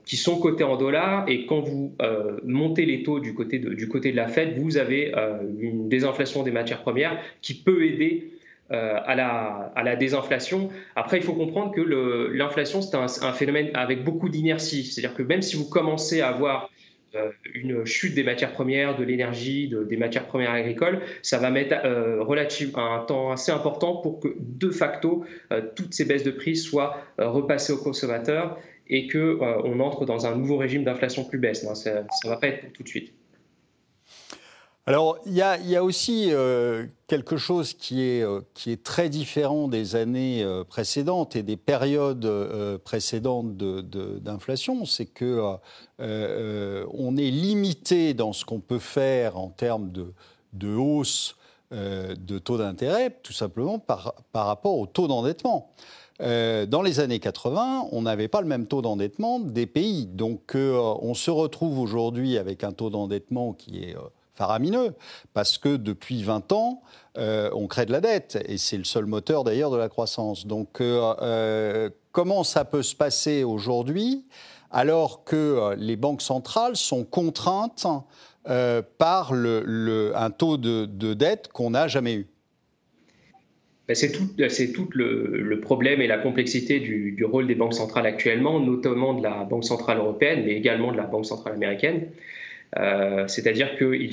qui 0.04 0.16
sont 0.16 0.38
cotées 0.40 0.64
en 0.64 0.76
dollars 0.76 1.28
et 1.28 1.44
quand 1.44 1.60
vous 1.60 1.94
montez 2.44 2.86
les 2.86 3.02
taux 3.02 3.20
du 3.20 3.34
côté 3.34 3.58
du 3.58 3.88
côté 3.88 4.10
de 4.10 4.16
la 4.16 4.28
Fed, 4.28 4.58
vous 4.58 4.78
avez 4.78 5.12
une 5.58 5.88
désinflation 5.88 6.42
des 6.42 6.52
matières 6.52 6.82
premières 6.82 7.18
qui 7.42 7.54
peut 7.54 7.84
aider 7.84 8.30
à, 8.70 9.14
la, 9.14 9.72
à, 9.76 9.82
la, 9.82 9.96
désinflation. 9.96 10.70
Après, 10.96 11.18
il 11.18 11.22
faut 11.22 11.34
comprendre 11.34 11.72
que 11.72 11.80
l'inflation, 11.80 12.82
c'est 12.82 12.96
un, 12.96 13.32
phénomène 13.32 13.70
avec 13.74 14.02
beaucoup 14.02 14.28
d'inertie. 14.28 14.84
C'est-à-dire 14.84 15.16
que 15.16 15.22
même 15.22 15.42
si 15.42 15.56
vous 15.56 15.68
commencez 15.68 16.20
à 16.20 16.28
avoir 16.28 16.70
euh, 17.16 17.30
une 17.54 17.84
chute 17.84 18.14
des 18.14 18.24
matières 18.24 18.52
premières, 18.52 18.96
de 18.96 19.04
l'énergie, 19.04 19.72
des 19.88 19.96
matières 19.96 20.26
premières 20.26 20.50
agricoles, 20.50 21.00
ça 21.22 21.38
va 21.38 21.50
mettre 21.50 21.76
euh, 21.84 22.24
un 22.76 22.98
temps 23.06 23.30
assez 23.30 23.52
important 23.52 23.96
pour 23.96 24.20
que 24.20 24.28
de 24.38 24.70
facto 24.70 25.24
euh, 25.52 25.62
toutes 25.74 25.94
ces 25.94 26.04
baisses 26.04 26.24
de 26.24 26.30
prix 26.30 26.56
soient 26.56 26.98
euh, 27.20 27.28
repassées 27.28 27.72
aux 27.72 27.78
consommateurs 27.78 28.58
et 28.88 29.08
qu'on 29.08 29.38
on 29.40 29.80
entre 29.80 30.04
dans 30.04 30.26
un 30.26 30.36
nouveau 30.36 30.56
régime 30.58 30.84
d'inflation 30.84 31.24
plus 31.24 31.38
baisse. 31.38 31.66
Ça 31.74 32.02
ne 32.24 32.28
va 32.28 32.36
pas 32.36 32.48
être 32.48 32.62
pour 32.62 32.72
tout 32.72 32.82
de 32.82 32.88
suite. 32.88 33.12
Alors, 34.88 35.18
il 35.26 35.32
y 35.32 35.42
a, 35.42 35.82
aussi 35.82 36.28
euh, 36.30 36.86
quelque 37.08 37.36
chose 37.36 37.74
qui 37.74 38.02
est, 38.02 38.22
euh, 38.22 38.42
qui 38.54 38.70
est 38.70 38.84
très 38.84 39.08
différent 39.08 39.66
des 39.66 39.96
années 39.96 40.44
euh, 40.44 40.62
précédentes 40.62 41.34
et 41.34 41.42
des 41.42 41.56
périodes 41.56 42.78
précédentes 42.84 43.56
d'inflation, 43.56 44.84
c'est 44.84 45.06
que 45.06 45.42
on 45.98 47.16
est 47.16 47.30
limité 47.30 48.14
dans 48.14 48.32
ce 48.32 48.44
qu'on 48.44 48.60
peut 48.60 48.78
faire 48.78 49.38
en 49.38 49.48
termes 49.48 49.90
de, 49.90 50.76
hausse 50.76 51.36
de 51.72 52.38
taux 52.38 52.58
d'intérêt, 52.58 53.10
tout 53.24 53.32
simplement 53.32 53.80
par 53.80 54.14
rapport 54.32 54.78
au 54.78 54.86
taux 54.86 55.08
d'endettement. 55.08 55.72
dans 56.20 56.82
les 56.84 57.00
années 57.00 57.18
80, 57.18 57.88
on 57.90 58.02
n'avait 58.02 58.28
pas 58.28 58.40
le 58.40 58.46
même 58.46 58.68
taux 58.68 58.82
d'endettement 58.82 59.40
des 59.40 59.66
pays. 59.66 60.06
Donc 60.06 60.54
on 60.54 61.14
se 61.14 61.32
retrouve 61.32 61.80
aujourd'hui 61.80 62.38
avec 62.38 62.62
un 62.62 62.70
taux 62.72 62.90
d'endettement 62.90 63.52
qui 63.52 63.82
est 63.82 63.96
faramineux, 64.36 64.94
parce 65.34 65.58
que 65.58 65.76
depuis 65.76 66.22
20 66.22 66.52
ans, 66.52 66.82
euh, 67.18 67.50
on 67.54 67.66
crée 67.66 67.86
de 67.86 67.92
la 67.92 68.00
dette, 68.00 68.38
et 68.46 68.58
c'est 68.58 68.76
le 68.76 68.84
seul 68.84 69.06
moteur 69.06 69.44
d'ailleurs 69.44 69.70
de 69.70 69.76
la 69.76 69.88
croissance. 69.88 70.46
Donc 70.46 70.80
euh, 70.80 71.14
euh, 71.22 71.90
comment 72.12 72.44
ça 72.44 72.64
peut 72.64 72.82
se 72.82 72.94
passer 72.94 73.44
aujourd'hui 73.44 74.26
alors 74.70 75.24
que 75.24 75.74
les 75.78 75.96
banques 75.96 76.22
centrales 76.22 76.76
sont 76.76 77.04
contraintes 77.04 77.86
par 78.98 79.32
un 79.32 80.30
taux 80.30 80.56
de, 80.56 81.14
dette 81.14 81.48
qu'on 81.48 81.70
n'a 81.70 81.88
jamais 81.88 82.14
eu? 82.14 82.26
Ben, 83.88 83.94
c'est 83.94 84.10
tout, 84.10 84.26
tout 84.74 84.88
le, 84.92 85.60
problème 85.60 86.00
et 86.00 86.08
la 86.08 86.18
complexité 86.18 86.80
du, 86.80 87.12
du, 87.12 87.24
rôle 87.24 87.46
des 87.46 87.54
banques 87.54 87.74
centrales 87.74 88.06
actuellement, 88.06 88.58
notamment 88.58 89.14
de 89.14 89.22
la 89.22 89.44
Banque 89.44 89.64
centrale 89.64 89.98
européenne, 89.98 90.42
mais 90.44 90.52
également 90.52 90.90
de 90.90 90.96
la 90.96 91.04
Banque 91.04 91.26
centrale 91.26 91.54
américaine. 91.54 92.08
Euh, 92.78 93.26
c'est-à-dire 93.28 93.76
qu'ils 93.76 94.10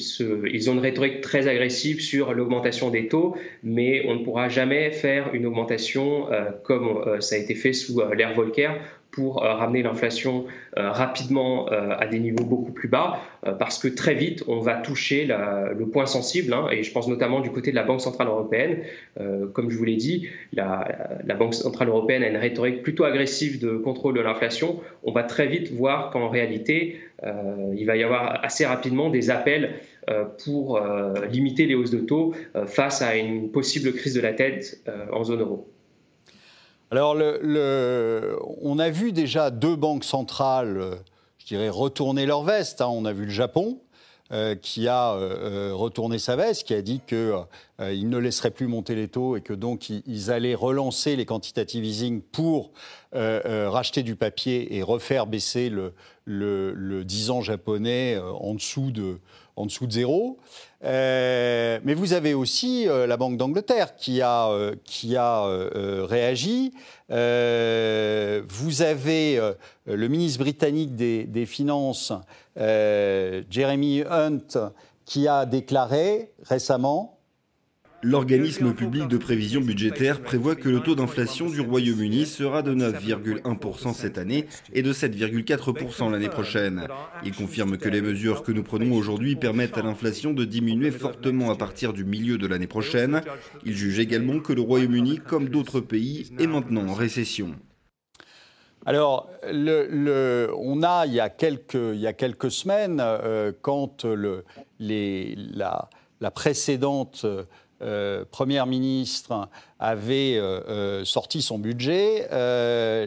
ils 0.52 0.70
ont 0.70 0.74
une 0.74 0.80
rhétorique 0.80 1.22
très 1.22 1.48
agressive 1.48 2.02
sur 2.02 2.34
l'augmentation 2.34 2.90
des 2.90 3.08
taux, 3.08 3.36
mais 3.64 4.06
on 4.08 4.16
ne 4.16 4.24
pourra 4.24 4.48
jamais 4.48 4.92
faire 4.92 5.34
une 5.34 5.46
augmentation 5.46 6.32
euh, 6.32 6.52
comme 6.64 6.88
euh, 7.06 7.20
ça 7.20 7.36
a 7.36 7.40
été 7.40 7.56
fait 7.56 7.74
sous 7.74 8.02
l'ère 8.16 8.34
Volcker 8.34 8.72
pour 9.14 9.44
euh, 9.44 9.54
ramener 9.54 9.84
l'inflation 9.84 10.46
euh, 10.78 10.90
rapidement 10.90 11.72
euh, 11.72 11.96
à 11.98 12.08
des 12.08 12.20
niveaux 12.20 12.44
beaucoup 12.44 12.72
plus 12.72 12.90
bas, 12.90 13.20
parce 13.60 13.78
que 13.78 13.90
très 13.90 14.16
vite, 14.16 14.44
on 14.48 14.60
va 14.60 14.76
toucher 14.76 15.26
le 15.26 15.86
point 15.86 16.06
sensible, 16.06 16.54
hein, 16.54 16.68
et 16.72 16.82
je 16.84 16.92
pense 16.94 17.10
notamment 17.10 17.42
du 17.42 17.52
côté 17.52 17.72
de 17.72 17.76
la 17.76 17.84
Banque 17.84 18.00
Centrale 18.00 18.28
Européenne. 18.28 18.84
comme 19.52 19.70
je 19.70 19.78
vous 19.78 19.84
l'ai 19.84 19.98
dit, 19.98 20.30
la, 20.54 20.88
Banque 21.38 21.54
Centrale 21.54 21.90
Européenne 21.90 22.24
a 22.24 22.30
une 22.30 22.38
rhétorique 22.38 22.84
plutôt 22.84 23.04
agressive 23.04 23.60
de 23.60 23.76
contrôle 23.76 24.14
de 24.14 24.22
l'inflation. 24.22 24.80
On 25.04 25.12
va 25.12 25.24
très 25.24 25.48
vite 25.48 25.72
voir 25.74 26.10
qu'en 26.12 26.30
réalité, 26.30 27.02
il 27.22 27.86
va 27.86 27.98
y 27.98 28.04
avoir 28.04 28.44
assez 28.46 28.66
rapidement 28.66 29.10
des 29.10 29.30
appels 29.30 29.74
pour 30.46 30.80
limiter 31.30 31.66
les 31.66 31.76
hausses 31.76 31.92
de 31.92 32.00
taux 32.00 32.34
face 32.66 33.02
à 33.02 33.18
une 33.18 33.52
possible 33.52 33.92
crise 33.92 34.14
de 34.14 34.22
la 34.22 34.32
tête 34.32 34.82
en 35.12 35.26
zone 35.26 35.42
euro. 35.42 35.73
Alors, 36.94 37.18
on 38.62 38.78
a 38.78 38.90
vu 38.92 39.14
déjà 39.14 39.50
deux 39.50 39.76
banques 39.76 40.04
centrales, 40.04 40.78
euh, 40.78 40.96
je 41.40 41.48
dirais, 41.48 41.70
retourner 41.70 42.28
leur 42.28 42.44
veste. 42.44 42.82
Hein. 42.82 42.88
On 42.88 43.06
a 43.06 43.14
vu 43.14 43.26
le 43.26 43.32
Japon, 43.32 43.80
euh, 44.32 44.54
qui 44.54 44.88
a 44.88 45.14
euh, 45.14 45.72
retourné 45.74 46.20
sa 46.20 46.36
veste, 46.36 46.68
qui 46.68 46.76
a 46.76 46.84
dit 46.84 47.02
qu'il 47.80 48.10
ne 48.10 48.18
laisserait 48.18 48.52
plus 48.52 48.68
monter 48.68 48.96
les 48.96 49.08
taux 49.08 49.36
et 49.36 49.42
que 49.42 49.54
donc 49.54 49.90
ils, 49.90 50.32
allaient 50.32 50.56
relancer 50.56 51.16
les 51.16 51.26
quantitative 51.26 51.84
easing 51.84 52.22
pour 52.22 52.72
racheter 53.14 54.04
du 54.04 54.16
papier 54.16 54.76
et 54.76 54.84
refaire 54.84 55.28
baisser 55.28 55.70
le, 55.70 55.94
le 56.26 57.04
10 57.04 57.30
ans 57.32 57.42
japonais 57.42 58.18
en 58.20 58.54
dessous 58.54 58.92
de, 58.92 59.20
en 59.56 59.66
dessous 59.66 59.88
de 59.88 59.92
zéro. 59.92 60.38
Euh, 60.84 61.80
mais 61.84 61.94
vous 61.94 62.14
avez 62.14 62.34
aussi 62.34 62.88
euh, 62.88 63.08
la 63.08 63.18
Banque 63.18 63.38
d'Angleterre 63.38 63.96
qui 63.96 64.22
a, 64.22 64.50
euh, 64.50 64.76
qui 64.84 65.16
a 65.16 65.46
réagi. 66.06 66.74
vous 67.10 68.82
avez 68.82 69.54
le 69.86 70.08
ministre 70.08 70.40
britannique 70.40 70.96
des, 70.96 71.26
des 71.26 71.46
Finances, 71.46 72.12
Jeremy 72.56 74.04
Hunt, 74.10 74.72
qui 75.06 75.28
a 75.28 75.46
déclaré 75.46 76.32
récemment 76.44 77.13
L'organisme 78.04 78.74
public 78.74 79.08
de 79.08 79.16
prévision 79.16 79.62
budgétaire 79.62 80.22
prévoit 80.22 80.56
que 80.56 80.68
le 80.68 80.82
taux 80.82 80.94
d'inflation 80.94 81.50
du 81.50 81.62
Royaume-Uni 81.62 82.26
sera 82.26 82.62
de 82.62 82.76
9,1% 82.76 83.94
cette 83.94 84.18
année 84.18 84.46
et 84.74 84.82
de 84.82 84.92
7,4% 84.92 86.12
l'année 86.12 86.28
prochaine. 86.28 86.86
Il 87.24 87.34
confirme 87.34 87.78
que 87.78 87.88
les 87.88 88.02
mesures 88.02 88.44
que 88.44 88.52
nous 88.52 88.62
prenons 88.64 88.94
aujourd'hui 88.94 89.38
permettent 89.38 89.78
à 89.78 89.84
l'inflation 89.84 90.34
de 90.34 90.44
diminuer 90.44 90.92
fortement 90.92 91.50
à 91.50 91.56
partir 91.56 91.94
du 91.94 92.04
milieu 92.04 92.38
de 92.38 92.46
l'année 92.46 92.68
prochaine. 92.68 93.22
Il 93.64 93.74
juge 93.74 94.00
également 94.00 94.40
que 94.40 94.52
le 94.52 94.62
Royaume-Uni, 94.62 95.20
comme 95.26 95.48
d'autres 95.48 95.80
pays, 95.80 96.30
est 96.40 96.48
maintenant 96.48 96.86
en 96.90 96.94
récession. 96.94 97.56
Alors, 98.86 99.30
on 99.46 100.84
a 100.84 101.06
il 101.06 101.14
y 101.14 101.22
a 101.22 101.30
quelques, 101.30 102.52
semaines, 102.52 103.00
euh, 103.00 103.54
quand 103.62 104.06
la, 104.80 105.90
la, 106.20 106.32
précédente 106.32 107.26
euh, 107.84 108.24
Première 108.30 108.66
ministre 108.66 109.50
avait 109.80 110.38
euh, 110.38 110.62
euh, 110.68 111.06
sorti 111.06 111.42
son 111.42 111.60
budget, 111.60 112.28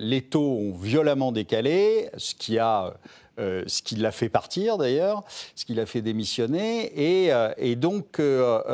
les 0.00 0.22
taux 0.22 0.58
ont 0.58 0.72
violemment 0.72 1.32
décalé, 1.32 2.08
ce 2.16 2.34
qui 2.34 2.58
a 2.58 2.94
ce 3.38 3.82
qui 3.82 3.96
l'a 3.96 4.12
fait 4.12 4.30
partir 4.30 4.78
d'ailleurs, 4.78 5.22
ce 5.56 5.66
qui 5.66 5.74
l'a 5.74 5.84
fait 5.84 6.00
démissionner. 6.00 6.90
Et, 6.96 7.76
donc, 7.76 8.18
la 8.18 8.64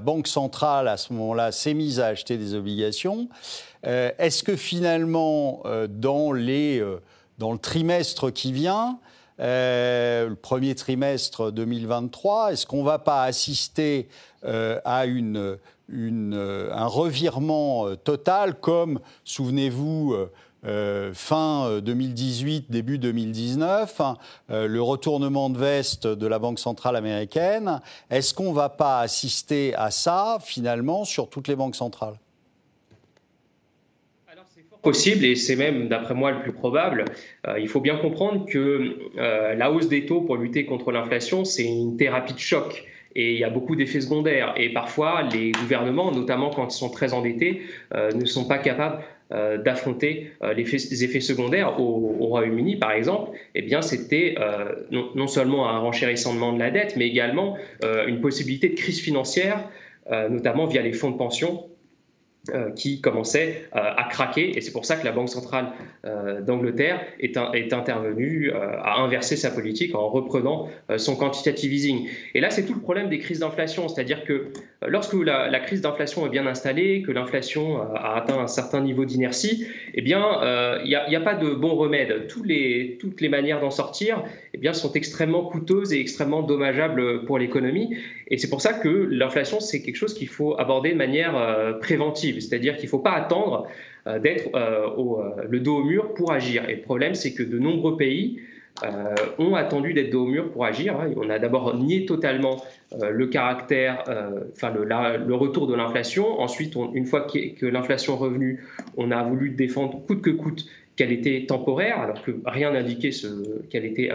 Banque 0.00 0.26
centrale, 0.26 0.88
à 0.88 0.96
ce 0.96 1.12
moment-là, 1.12 1.52
s'est 1.52 1.74
mise 1.74 2.00
à 2.00 2.06
acheter 2.06 2.38
des 2.38 2.54
obligations. 2.54 3.28
Est-ce 3.82 4.42
que 4.42 4.56
finalement, 4.56 5.62
dans, 5.90 6.32
les, 6.32 6.82
dans 7.36 7.52
le 7.52 7.58
trimestre 7.58 8.30
qui 8.30 8.54
vient, 8.54 8.98
euh, 9.40 10.28
le 10.28 10.34
premier 10.34 10.74
trimestre 10.74 11.50
2023. 11.50 12.52
Est-ce 12.52 12.66
qu'on 12.66 12.80
ne 12.80 12.86
va 12.86 12.98
pas 12.98 13.24
assister 13.24 14.08
euh, 14.44 14.80
à 14.84 15.04
euh, 15.06 15.56
un 16.72 16.86
revirement 16.86 17.96
total 17.96 18.54
comme, 18.60 19.00
souvenez-vous, 19.24 20.16
fin 21.12 21.80
2018, 21.80 22.70
début 22.70 22.98
2019, 22.98 24.00
hein, 24.00 24.16
le 24.48 24.80
retournement 24.80 25.50
de 25.50 25.58
veste 25.58 26.06
de 26.06 26.26
la 26.26 26.38
Banque 26.38 26.60
centrale 26.60 26.96
américaine? 26.96 27.80
Est-ce 28.10 28.32
qu'on 28.32 28.50
ne 28.50 28.54
va 28.54 28.68
pas 28.68 29.00
assister 29.00 29.74
à 29.74 29.90
ça, 29.90 30.38
finalement, 30.40 31.04
sur 31.04 31.28
toutes 31.28 31.48
les 31.48 31.56
banques 31.56 31.76
centrales? 31.76 32.16
Possible, 34.82 35.24
et 35.24 35.36
c'est 35.36 35.56
même, 35.56 35.88
d'après 35.88 36.14
moi, 36.14 36.32
le 36.32 36.40
plus 36.40 36.52
probable. 36.52 37.04
Euh, 37.46 37.58
il 37.58 37.68
faut 37.68 37.80
bien 37.80 37.96
comprendre 37.96 38.44
que 38.46 38.96
euh, 39.16 39.54
la 39.54 39.70
hausse 39.70 39.88
des 39.88 40.06
taux 40.06 40.22
pour 40.22 40.36
lutter 40.36 40.66
contre 40.66 40.90
l'inflation, 40.90 41.44
c'est 41.44 41.64
une 41.64 41.96
thérapie 41.96 42.34
de 42.34 42.38
choc. 42.38 42.84
Et 43.14 43.34
il 43.34 43.38
y 43.38 43.44
a 43.44 43.50
beaucoup 43.50 43.76
d'effets 43.76 44.00
secondaires. 44.00 44.54
Et 44.56 44.72
parfois, 44.72 45.22
les 45.32 45.52
gouvernements, 45.52 46.10
notamment 46.10 46.50
quand 46.50 46.74
ils 46.74 46.78
sont 46.78 46.90
très 46.90 47.12
endettés, 47.12 47.62
euh, 47.94 48.10
ne 48.12 48.24
sont 48.24 48.46
pas 48.46 48.58
capables 48.58 49.02
d'affronter 49.64 50.30
les 50.54 51.04
effets 51.04 51.20
secondaires. 51.20 51.80
Au, 51.80 52.26
Royaume-Uni, 52.26 52.76
par 52.76 52.92
exemple, 52.92 53.30
eh 53.54 53.62
bien, 53.62 53.80
c'était 53.80 54.34
non, 54.90 55.08
non, 55.14 55.26
seulement 55.26 55.70
un 55.70 55.78
renchérissement 55.78 56.52
de 56.52 56.58
la 56.58 56.70
dette, 56.70 56.96
mais 56.98 57.06
également 57.06 57.56
une 57.82 58.20
possibilité 58.20 58.68
de 58.68 58.74
crise 58.74 59.00
financière, 59.00 59.70
notamment 60.28 60.66
via 60.66 60.82
les 60.82 60.92
fonds 60.92 61.12
de 61.12 61.16
pension 61.16 61.64
euh, 61.64 61.71
qui 62.74 63.00
commençait 63.00 63.68
euh, 63.76 63.78
à 63.96 64.04
craquer. 64.10 64.56
Et 64.56 64.60
c'est 64.60 64.72
pour 64.72 64.84
ça 64.84 64.96
que 64.96 65.04
la 65.04 65.12
Banque 65.12 65.28
centrale 65.28 65.72
euh, 66.04 66.40
d'Angleterre 66.40 67.00
est, 67.20 67.36
est, 67.36 67.72
intervenue 67.72 68.50
à 68.52 69.00
inverser 69.00 69.36
sa 69.36 69.50
politique 69.50 69.94
en 69.94 70.08
reprenant 70.08 70.68
son 70.96 71.16
quantitative 71.16 71.72
easing. 71.72 72.08
Et 72.34 72.40
là, 72.40 72.50
c'est 72.50 72.64
tout 72.64 72.74
le 72.74 72.80
problème 72.80 73.08
des 73.08 73.18
crises 73.18 73.38
d'inflation. 73.38 73.88
C'est-à-dire 73.88 74.24
que 74.24 74.48
lorsque 74.88 75.14
la, 75.14 75.60
crise 75.60 75.80
d'inflation 75.80 76.26
est 76.26 76.30
bien 76.30 76.46
installée, 76.46 77.02
que 77.02 77.12
l'inflation 77.12 77.80
a 77.80 78.16
atteint 78.16 78.38
un 78.38 78.46
certain 78.46 78.80
niveau 78.80 79.04
d'inertie, 79.04 79.66
eh 79.94 80.02
bien, 80.02 80.24
il 80.84 80.88
n'y 80.88 81.16
a, 81.16 81.20
pas 81.20 81.34
de 81.34 81.50
bon 81.50 81.74
remède. 81.74 82.26
toutes 82.28 82.46
les 82.46 83.28
manières 83.28 83.60
d'en 83.60 83.70
sortir 83.70 84.22
eh 84.54 84.58
bien, 84.58 84.72
sont 84.72 84.92
extrêmement 84.92 85.44
coûteuses 85.44 85.92
et 85.92 86.00
extrêmement 86.00 86.42
dommageables 86.42 87.24
pour 87.24 87.38
l'économie. 87.38 87.96
Et 88.28 88.38
c'est 88.38 88.50
pour 88.50 88.60
ça 88.60 88.72
que 88.72 88.88
l'inflation, 88.88 89.60
c'est 89.60 89.82
quelque 89.82 89.96
chose 89.96 90.14
qu'il 90.14 90.28
faut 90.28 90.58
aborder 90.58 90.90
de 90.90 90.96
manière 90.96 91.78
préventive, 91.80 92.40
c'est-à-dire 92.40 92.76
qu'il 92.76 92.86
ne 92.86 92.90
faut 92.90 92.98
pas 92.98 93.12
attendre 93.12 93.68
d'être 94.06 94.50
le 95.48 95.60
dos 95.60 95.78
au 95.78 95.84
mur 95.84 96.14
pour 96.14 96.32
agir. 96.32 96.68
Et 96.68 96.76
le 96.76 96.82
problème, 96.82 97.14
c'est 97.14 97.34
que 97.34 97.42
de 97.42 97.58
nombreux 97.58 97.96
pays 97.96 98.40
euh, 98.84 99.14
ont 99.38 99.54
attendu 99.54 99.92
d'être 99.92 100.10
dos 100.10 100.24
au 100.24 100.26
mur 100.26 100.50
pour 100.50 100.64
agir. 100.64 100.98
Hein. 100.98 101.12
On 101.16 101.30
a 101.30 101.38
d'abord 101.38 101.76
nié 101.76 102.04
totalement 102.04 102.64
euh, 103.00 103.10
le 103.10 103.26
caractère, 103.28 104.02
euh, 104.08 104.40
enfin 104.56 104.72
le, 104.72 105.34
retour 105.34 105.66
de 105.68 105.74
l'inflation. 105.74 106.40
Ensuite, 106.40 106.74
une 106.94 107.06
fois 107.06 107.20
que, 107.20 107.66
l'inflation 107.66 108.14
est 108.14 108.18
revenue, 108.18 108.64
on 108.96 109.10
a 109.10 109.22
voulu 109.22 109.50
défendre 109.50 110.04
coûte 110.04 110.22
que 110.22 110.30
coûte 110.30 110.66
qu'elle 110.96 111.12
était 111.12 111.46
temporaire, 111.46 112.00
alors 112.00 112.22
que 112.22 112.32
rien 112.44 112.72
n'indiquait 112.72 113.10
qu'elle 113.70 113.84
était 113.84 114.10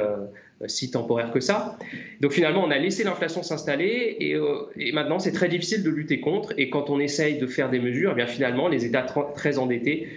si 0.65 0.91
temporaire 0.91 1.31
que 1.31 1.39
ça. 1.39 1.77
Donc 2.19 2.33
finalement, 2.33 2.63
on 2.63 2.69
a 2.69 2.77
laissé 2.77 3.03
l'inflation 3.03 3.43
s'installer 3.43 4.17
et, 4.19 4.91
maintenant 4.91 5.17
c'est 5.17 5.31
très 5.31 5.49
difficile 5.49 5.81
de 5.81 5.89
lutter 5.89 6.19
contre. 6.19 6.53
Et 6.57 6.69
quand 6.69 6.89
on 6.89 6.99
essaye 6.99 7.39
de 7.39 7.47
faire 7.47 7.69
des 7.69 7.79
mesures, 7.79 8.11
eh 8.11 8.15
bien 8.15 8.27
finalement, 8.27 8.67
les 8.67 8.85
États 8.85 9.05
très 9.33 9.57
endettés 9.57 10.09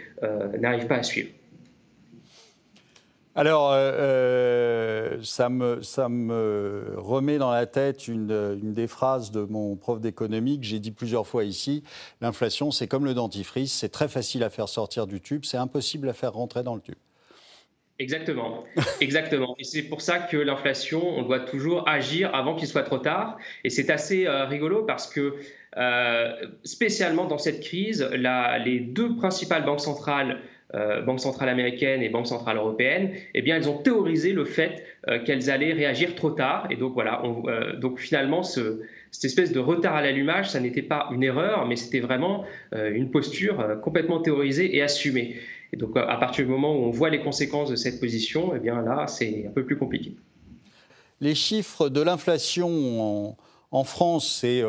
n'arrivent 0.58 0.86
pas 0.86 0.96
à 0.96 1.02
suivre. 1.02 1.28
Alors, 3.40 3.72
euh, 3.72 5.16
euh, 5.16 5.16
ça, 5.22 5.48
me, 5.48 6.94
remet 6.98 7.38
dans 7.38 7.50
la 7.50 7.64
tête 7.64 8.06
une, 8.06 8.60
des 8.60 8.86
phrases 8.86 9.30
de 9.30 9.40
mon 9.40 9.76
prof 9.76 9.98
d'économie 9.98 10.60
que 10.60 10.66
j'ai 10.66 10.78
dit 10.78 10.90
plusieurs 10.90 11.26
fois 11.26 11.44
ici. 11.44 11.82
L'inflation, 12.20 12.70
c'est 12.70 12.86
comme 12.86 13.06
le 13.06 13.14
dentifrice, 13.14 13.72
c'est 13.72 13.88
très 13.88 14.08
facile 14.08 14.44
à 14.44 14.50
faire 14.50 14.68
sortir 14.68 15.06
du 15.06 15.22
tube, 15.22 15.46
c'est 15.46 15.56
impossible 15.56 16.10
à 16.10 16.12
faire 16.12 16.34
rentrer 16.34 16.62
dans 16.62 16.74
le 16.74 16.82
tube. 16.82 16.98
Exactement, 17.98 18.64
exactement. 19.00 19.54
Et 19.58 19.64
c'est 19.64 19.84
pour 19.84 20.02
ça 20.02 20.18
que 20.18 20.36
l'inflation, 20.36 21.02
on 21.02 21.22
doit 21.22 21.40
toujours 21.40 21.88
agir 21.88 22.34
avant 22.34 22.54
qu'il 22.54 22.68
soit 22.68 22.82
trop 22.82 22.98
tard. 22.98 23.38
Et 23.64 23.70
c'est 23.70 23.88
assez 23.88 24.26
euh, 24.26 24.44
rigolo 24.44 24.84
parce 24.84 25.06
que, 25.06 25.36
spécialement 26.62 27.24
dans 27.24 27.38
cette 27.38 27.60
crise, 27.60 28.06
les 28.12 28.80
deux 28.80 29.16
principales 29.16 29.64
banques 29.64 29.80
centrales 29.80 30.42
euh, 30.74 31.02
Banque 31.02 31.18
centrale 31.18 31.48
américaine 31.48 32.00
et 32.00 32.08
Banque 32.08 32.28
centrale 32.28 32.56
européenne, 32.56 33.10
eh 33.34 33.42
bien, 33.42 33.56
elles 33.56 33.68
ont 33.68 33.78
théorisé 33.78 34.32
le 34.32 34.44
fait 34.44 34.84
euh, 35.08 35.18
qu'elles 35.24 35.50
allaient 35.50 35.72
réagir 35.72 36.14
trop 36.14 36.30
tard. 36.30 36.68
Et 36.70 36.76
donc, 36.76 36.94
voilà, 36.94 37.22
euh, 37.24 37.74
donc 37.76 37.98
finalement, 37.98 38.44
ce, 38.44 38.80
cette 39.10 39.24
espèce 39.24 39.52
de 39.52 39.58
retard 39.58 39.96
à 39.96 40.02
l'allumage, 40.02 40.50
ça 40.50 40.60
n'était 40.60 40.82
pas 40.82 41.08
une 41.10 41.24
erreur, 41.24 41.66
mais 41.66 41.74
c'était 41.74 41.98
vraiment 41.98 42.44
une 42.72 43.10
posture 43.10 43.80
complètement 43.82 44.20
théorisée 44.20 44.76
et 44.76 44.82
assumée. 44.82 45.40
Et 45.72 45.76
donc, 45.76 45.96
à 45.96 46.16
partir 46.16 46.44
du 46.44 46.50
moment 46.50 46.72
où 46.72 46.84
on 46.84 46.90
voit 46.90 47.10
les 47.10 47.20
conséquences 47.20 47.70
de 47.70 47.76
cette 47.76 47.98
position, 47.98 48.52
eh 48.54 48.60
bien 48.60 48.80
là, 48.82 49.08
c'est 49.08 49.46
un 49.48 49.50
peu 49.50 49.64
plus 49.64 49.76
compliqué. 49.76 50.14
Les 51.20 51.34
chiffres 51.34 51.88
de 51.88 52.00
l'inflation 52.00 52.68
en, 53.00 53.36
en, 53.72 53.84
France, 53.84 54.38
c'est 54.40 54.62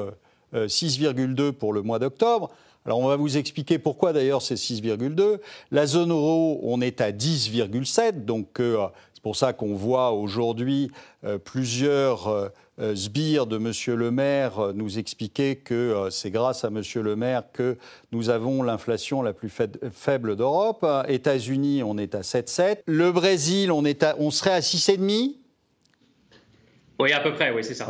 6,2 0.54 1.52
pour 1.52 1.74
le 1.74 1.84
mois 1.84 2.00
d'octobre. 2.00 2.50
Alors 2.86 3.00
on 3.00 3.08
va 3.08 3.16
vous 3.16 3.38
expliquer 3.38 3.78
pourquoi 3.78 4.12
d'ailleurs 4.12 4.42
c'est 4.42 4.56
6,2. 4.56 5.38
La 5.70 5.86
zone 5.86 6.12
euro, 6.12 6.60
on 6.64 6.82
est 6.82 7.00
à 7.00 7.12
10,7, 7.12 8.26
donc 8.26 8.60
euh, 8.60 8.88
c'est 9.14 9.22
pour 9.22 9.36
ça 9.36 9.54
qu'on 9.54 9.76
voit 9.76 10.14
aujourd'hui 10.14 10.90
euh, 11.24 11.38
plusieurs 11.38 12.28
euh, 12.28 12.96
sbires 12.96 13.46
de 13.46 13.58
M. 13.58 13.72
Le 13.96 14.10
Maire 14.10 14.74
nous 14.74 14.98
expliquer 14.98 15.58
que 15.58 16.08
c'est 16.10 16.32
grâce 16.32 16.66
à 16.66 16.70
M. 16.70 16.82
Le 16.96 17.16
Maire 17.16 17.44
que 17.54 17.78
nous 18.12 18.32
avons 18.32 18.64
l'inflation 18.64 19.22
la 19.22 19.34
plus 19.34 19.52
faible 19.92 20.36
d'Europe. 20.36 20.84
États-Unis, 21.08 21.84
on 21.84 22.00
est 22.00 22.16
à 22.16 22.22
7,7. 22.22 22.80
Le 22.88 23.12
Brésil, 23.12 23.72
on, 23.72 23.86
est 23.86 24.04
on 24.18 24.32
serait 24.32 24.54
à 24.54 24.62
6,5 24.62 25.41
oui, 27.02 27.14
à 27.14 27.20
peu 27.20 27.34
près, 27.34 27.52
oui, 27.52 27.64
c'est 27.64 27.74
ça. 27.74 27.88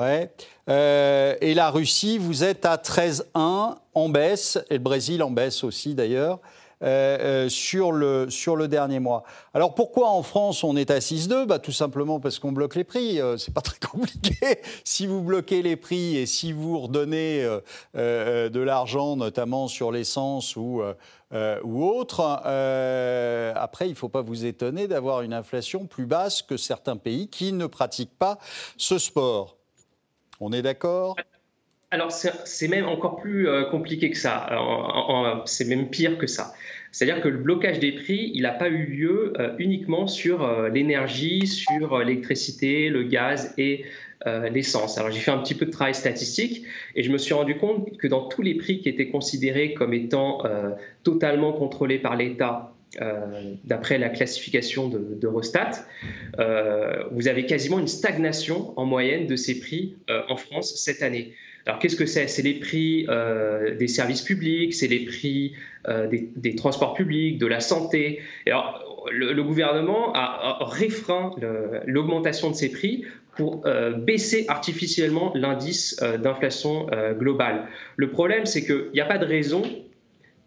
Euh, 0.70 1.36
et 1.42 1.54
la 1.54 1.70
Russie, 1.70 2.18
vous 2.18 2.44
êtes 2.44 2.66
à 2.66 2.78
13,1 2.78 3.76
en 3.94 4.10
baisse, 4.10 4.58
et 4.70 4.76
le 4.76 4.80
Brésil 4.80 5.22
en 5.24 5.32
baisse 5.32 5.64
aussi 5.64 5.96
d'ailleurs. 5.96 6.40
Euh, 6.84 7.46
euh, 7.46 7.50
sur, 7.50 7.92
le, 7.92 8.32
sur 8.32 8.56
le 8.56 8.68
dernier 8.68 9.00
mois. 9.00 9.22
Alors 9.54 9.76
pourquoi 9.76 10.10
en 10.10 10.24
France 10.24 10.64
on 10.64 10.76
est 10.76 10.90
à 10.90 10.98
6,2 10.98 11.46
bah, 11.46 11.60
Tout 11.60 11.72
simplement 11.72 12.20
parce 12.20 12.40
qu'on 12.40 12.52
bloque 12.52 12.74
les 12.74 12.84
prix. 12.84 13.20
c'est 13.38 13.54
pas 13.54 13.62
très 13.62 13.78
compliqué. 13.78 14.36
si 14.84 15.06
vous 15.06 15.22
bloquez 15.22 15.62
les 15.62 15.76
prix 15.76 16.18
et 16.18 16.26
si 16.26 16.54
vous 16.54 16.80
redonnez 16.80 17.48
de 17.94 18.60
l'argent, 18.60 19.16
notamment 19.16 19.68
sur 19.68 19.92
l'essence 19.92 20.56
ou, 20.56 20.82
ou 21.64 21.86
autre, 21.86 22.22
après 23.56 23.88
il 23.88 23.92
ne 23.92 23.96
faut 23.96 24.10
pas 24.10 24.22
vous 24.22 24.46
étonner 24.46 24.88
d'avoir 24.88 25.22
une 25.22 25.34
inflation 25.34 25.86
plus 25.86 26.06
basse 26.06 26.42
que 26.42 26.58
certains 26.58 26.98
pays 26.98 27.28
qui 27.28 27.54
ne 27.54 27.68
pratiquent 27.68 28.18
pas 28.18 28.38
ce 28.78 28.98
sport. 28.98 29.58
On 30.40 30.52
est 30.52 30.62
d'accord? 30.62 31.16
Alors, 31.94 32.10
c'est 32.14 32.68
même 32.70 32.86
encore 32.86 33.18
plus 33.18 33.50
euh, 33.50 33.66
compliqué 33.66 34.10
que 34.12 34.18
ça. 34.18 34.48
C'est 35.46 35.68
même 35.68 35.90
pire 35.90 36.18
que 36.18 36.26
ça. 36.26 36.54
C'est-à-dire 36.94 37.22
que 37.22 37.28
le 37.28 37.38
blocage 37.38 37.80
des 37.80 37.92
prix, 37.92 38.32
il 38.34 38.44
n'a 38.44 38.52
pas 38.52 38.70
eu 38.70 38.86
lieu 38.86 39.34
euh, 39.38 39.54
uniquement 39.60 40.08
sur 40.08 40.42
euh, 40.42 40.70
l'énergie, 40.70 41.48
sur 41.48 42.00
l'électricité, 42.00 42.90
le 42.90 43.04
gaz 43.04 43.54
et 43.58 43.86
l'essence. 44.52 45.00
Alors, 45.00 45.10
j'ai 45.10 45.20
fait 45.20 45.32
un 45.32 45.40
petit 45.40 45.56
peu 45.56 45.66
de 45.66 45.72
travail 45.72 45.96
statistique 45.96 46.64
et 46.96 47.02
je 47.02 47.12
me 47.12 47.18
suis 47.18 47.34
rendu 47.34 47.58
compte 47.58 47.98
que 47.98 48.06
dans 48.06 48.28
tous 48.28 48.44
les 48.44 48.54
prix 48.54 48.80
qui 48.80 48.88
étaient 48.88 49.08
considérés 49.08 49.74
comme 49.74 49.96
étant 49.96 50.44
totalement 51.02 51.54
contrôlés 51.54 51.98
par 51.98 52.16
l'État 52.16 52.72
d'après 53.64 53.98
la 53.98 54.10
classification 54.10 54.90
d'Eurostat, 54.90 55.72
de, 56.38 57.08
vous 57.12 57.28
avez 57.28 57.48
quasiment 57.48 57.80
une 57.80 57.88
stagnation 57.88 58.78
en 58.78 58.86
moyenne 58.86 59.26
de 59.26 59.36
ces 59.36 59.60
prix 59.60 59.96
en 60.30 60.38
France 60.38 60.76
cette 60.76 61.02
année. 61.02 61.34
Alors 61.66 61.80
qu'est-ce 61.80 61.96
que 61.96 62.06
c'est? 62.06 62.28
C'est 62.28 62.42
les 62.42 62.56
prix 62.56 63.08
des 63.78 63.88
services 63.88 64.22
publics, 64.22 64.74
c'est 64.74 64.88
les 64.88 65.06
prix 65.06 65.54
des, 65.88 66.56
transports 66.56 66.94
publics, 66.94 67.38
de 67.38 67.46
la 67.46 67.60
santé. 67.60 68.22
alors, 68.48 69.06
le, 69.12 69.44
gouvernement 69.44 70.12
a, 70.14 70.60
a 70.62 70.66
réfreint 70.66 71.32
l'augmentation 71.86 72.50
de 72.50 72.56
ces 72.56 72.72
prix 72.72 73.06
pour 73.36 73.64
baisser 73.98 74.46
artificiellement 74.48 75.32
l'indice 75.36 76.02
d'inflation 76.22 76.88
globale. 77.20 77.68
Le 77.96 78.10
problème, 78.10 78.46
c'est 78.46 78.66
qu'il 78.66 78.90
n'y 78.94 79.02
a 79.02 79.06
pas 79.06 79.20
de 79.20 79.26
raison 79.26 79.62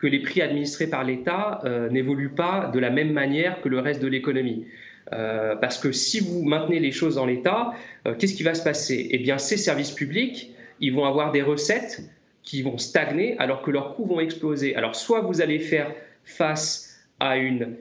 que 0.05 0.07
les 0.07 0.19
prix 0.19 0.43
administrés 0.43 0.87
par 0.87 1.03
l'État 1.03 1.63
euh, 1.65 1.89
n'évoluent 1.89 2.35
pas 2.35 2.71
de 2.75 2.79
la 2.79 2.91
même 2.91 3.13
manière 3.13 3.63
que 3.63 3.71
le 3.71 3.79
reste 3.79 4.03
de 4.03 4.07
l'économie. 4.07 4.67
Euh, 5.15 5.57
parce 5.57 5.79
que 5.79 5.93
si 5.93 6.21
vous 6.21 6.45
maintenez 6.45 6.79
les 6.79 6.93
choses 6.93 7.15
dans 7.15 7.25
l'État, 7.25 7.73
euh, 8.07 8.15
qu'est-ce 8.15 8.35
qui 8.35 8.43
va 8.43 8.53
se 8.53 8.63
passer? 8.63 9.09
Eh 9.13 9.19
bien, 9.19 9.39
ces 9.39 9.57
services 9.57 9.93
publics, 9.93 10.54
ils 10.85 10.95
vont 10.95 11.05
avoir 11.05 11.33
des 11.33 11.43
recettes 11.43 12.03
qui 12.43 12.63
vont 12.63 12.79
stagner 12.79 13.37
alors 13.39 13.63
que 13.63 13.71
leurs 13.71 13.95
coûts 13.95 14.07
vont 14.07 14.21
exploser. 14.21 14.75
Alors, 14.77 14.95
soit 14.95 15.21
vous 15.21 15.41
allez 15.41 15.59
faire 15.59 15.91
face 16.25 16.99
à 17.21 17.37
une 17.37 17.77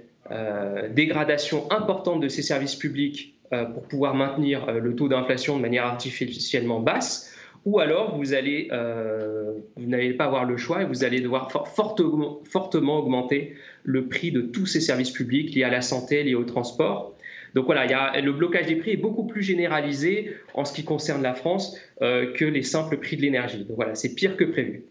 dégradation 0.92 1.70
importante 1.70 2.22
de 2.22 2.30
ces 2.30 2.42
services 2.42 2.76
publics 2.76 3.36
pour 3.74 3.84
pouvoir 3.84 4.16
maintenir 4.16 4.72
le 4.72 4.96
taux 4.96 5.10
d'inflation 5.10 5.58
de 5.58 5.62
manière 5.62 5.86
artificiellement 5.86 6.80
basse, 6.80 7.34
ou 7.66 7.80
alors 7.80 8.18
vous 8.18 8.34
allez, 8.34 8.68
euh, 8.72 9.54
vous 9.78 9.88
n'allez 9.88 10.14
pas 10.14 10.26
avoir 10.26 10.46
le 10.46 10.58
choix 10.58 10.82
et 10.82 10.86
vous 10.86 11.04
allez 11.04 11.22
devoir 11.22 11.50
fortement 11.52 13.00
augmenter 13.00 13.56
le 13.84 14.08
prix 14.08 14.32
de 14.32 14.42
tous 14.42 14.66
ces 14.66 14.82
services 14.82 15.12
publics 15.12 15.56
liés 15.56 15.64
à 15.64 15.70
la 15.70 15.82
santé, 15.82 16.24
liés 16.24 16.36
au 16.36 16.44
transport. 16.44 17.13
Donc 17.54 17.66
voilà, 17.66 17.86
il 17.86 17.92
y 17.92 17.94
a, 17.94 18.20
le 18.20 18.34
blocage 18.34 18.68
des 18.68 18.76
prix 18.76 18.92
est 18.92 18.98
beaucoup 18.98 19.26
plus 19.26 19.44
généralisé 19.44 20.36
en 20.54 20.66
ce 20.66 20.74
qui 20.74 20.84
concerne 20.84 21.22
la 21.22 21.36
France 21.36 21.78
euh, 22.02 22.34
que 22.34 22.46
les 22.46 22.64
simples 22.64 22.98
prix 22.98 23.16
de 23.18 23.22
l'énergie. 23.22 23.64
Donc 23.66 23.76
voilà, 23.76 23.96
c'est 23.96 24.16
pire 24.16 24.38
que 24.38 24.44
prévu. 24.44 24.86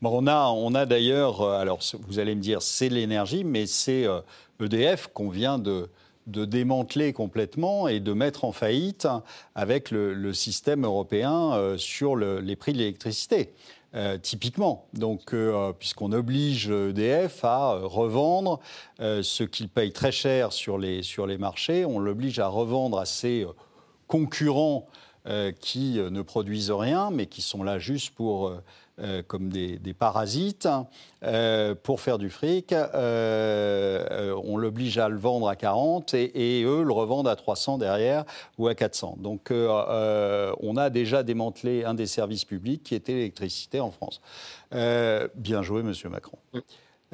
Bon, 0.00 0.10
on 0.22 0.26
a, 0.26 0.48
on 0.48 0.74
a 0.74 0.86
d'ailleurs, 0.86 1.42
euh, 1.42 1.60
alors 1.60 1.80
vous 2.08 2.18
allez 2.18 2.34
me 2.34 2.40
dire 2.40 2.62
c'est 2.62 2.88
l'énergie, 2.88 3.44
mais 3.44 3.66
c'est 3.66 4.06
EDF 4.62 5.08
qu'on 5.12 5.28
vient 5.28 5.58
de, 5.58 5.88
démanteler 6.26 7.12
complètement 7.12 7.88
et 7.88 8.00
de 8.00 8.12
mettre 8.12 8.44
en 8.44 8.52
faillite 8.52 9.08
avec 9.54 9.90
le, 9.90 10.32
système 10.32 10.84
européen 10.84 11.52
euh, 11.54 11.76
sur 11.76 12.16
les 12.16 12.56
prix 12.56 12.72
de 12.72 12.78
l'électricité. 12.78 13.50
Euh, 13.94 14.16
typiquement, 14.16 14.88
donc 14.94 15.34
euh, 15.34 15.74
puisqu'on 15.78 16.12
oblige 16.12 16.70
EDF 16.70 17.44
à 17.44 17.74
revendre 17.74 18.58
ce 18.98 19.44
qu'il 19.44 19.68
paye 19.68 19.92
très 19.92 20.12
cher 20.12 20.52
sur 20.52 20.78
les, 20.78 21.02
sur 21.02 21.26
les 21.26 21.36
marchés, 21.36 21.84
on 21.84 21.98
l'oblige 21.98 22.38
à 22.38 22.48
revendre 22.48 22.98
à 22.98 23.04
ses 23.04 23.46
concurrents 24.06 24.86
qui 25.60 25.98
ne 25.98 26.22
produisent 26.22 26.72
rien, 26.72 27.10
mais 27.10 27.26
qui 27.26 27.42
sont 27.42 27.62
là 27.62 27.78
juste 27.78 28.14
pour 28.14 28.52
comme 29.26 29.48
des, 29.48 29.94
parasites 29.98 30.68
pour 31.82 32.00
faire 32.00 32.18
du 32.18 32.30
fric. 32.30 32.72
on 32.72 34.56
l'oblige 34.56 34.98
à 34.98 35.08
le 35.08 35.16
vendre 35.16 35.48
à 35.48 35.56
40 35.56 36.14
et, 36.14 36.60
et, 36.60 36.64
eux 36.64 36.82
le 36.82 36.92
revendent 36.92 37.28
à 37.28 37.36
300 37.36 37.78
derrière 37.78 38.24
ou 38.58 38.68
à 38.68 38.74
400. 38.74 39.16
Donc 39.18 39.50
on 39.50 40.76
a 40.76 40.90
déjà 40.90 41.22
démantelé 41.22 41.84
un 41.84 41.94
des 41.94 42.06
services 42.06 42.44
publics 42.44 42.82
qui 42.82 42.94
était 42.94 43.14
l'électricité 43.14 43.80
en 43.80 43.90
France. 43.90 44.20
bien 44.70 45.62
joué, 45.62 45.82
Monsieur 45.82 46.08
Macron. 46.08 46.38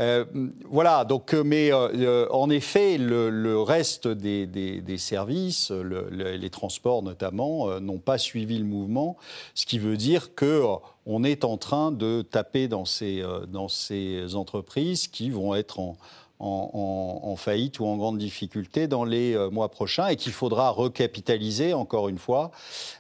Euh, 0.01 0.25
voilà, 0.65 1.05
donc, 1.05 1.35
euh, 1.35 1.43
mais 1.43 1.71
euh, 1.73 2.29
en 2.31 2.51
effet, 2.51 2.99
le, 2.99 3.61
reste 3.61 4.07
des, 4.07 4.99
services, 4.99 5.71
les 5.71 6.51
transports 6.51 7.03
notamment, 7.03 7.81
n'ont 7.81 7.99
pas 7.99 8.19
suivi 8.19 8.59
le 8.59 8.65
mouvement, 8.65 9.17
ce 9.55 9.67
qui 9.67 9.79
veut 9.79 9.97
dire 9.97 10.35
que 10.35 10.63
on 11.07 11.25
est 11.25 11.45
en 11.45 11.57
train 11.57 11.91
de 11.91 12.23
taper 12.23 12.69
dans 12.69 12.85
ces, 12.85 13.25
dans 13.49 13.69
ces 13.69 14.35
entreprises 14.35 15.09
qui 15.09 15.31
vont 15.31 15.55
être 15.55 15.81
en, 15.81 15.97
en, 16.41 17.37
faillite 17.37 17.81
ou 17.81 17.87
en 17.87 17.97
grande 17.97 18.19
difficulté 18.19 18.87
dans 18.87 19.05
les 19.05 19.37
mois 19.51 19.71
prochains 19.71 20.09
et 20.09 20.17
qu'il 20.17 20.33
faudra 20.33 20.71
recapitaliser, 20.71 21.75
encore 21.75 22.09
une 22.09 22.19
fois, 22.19 22.51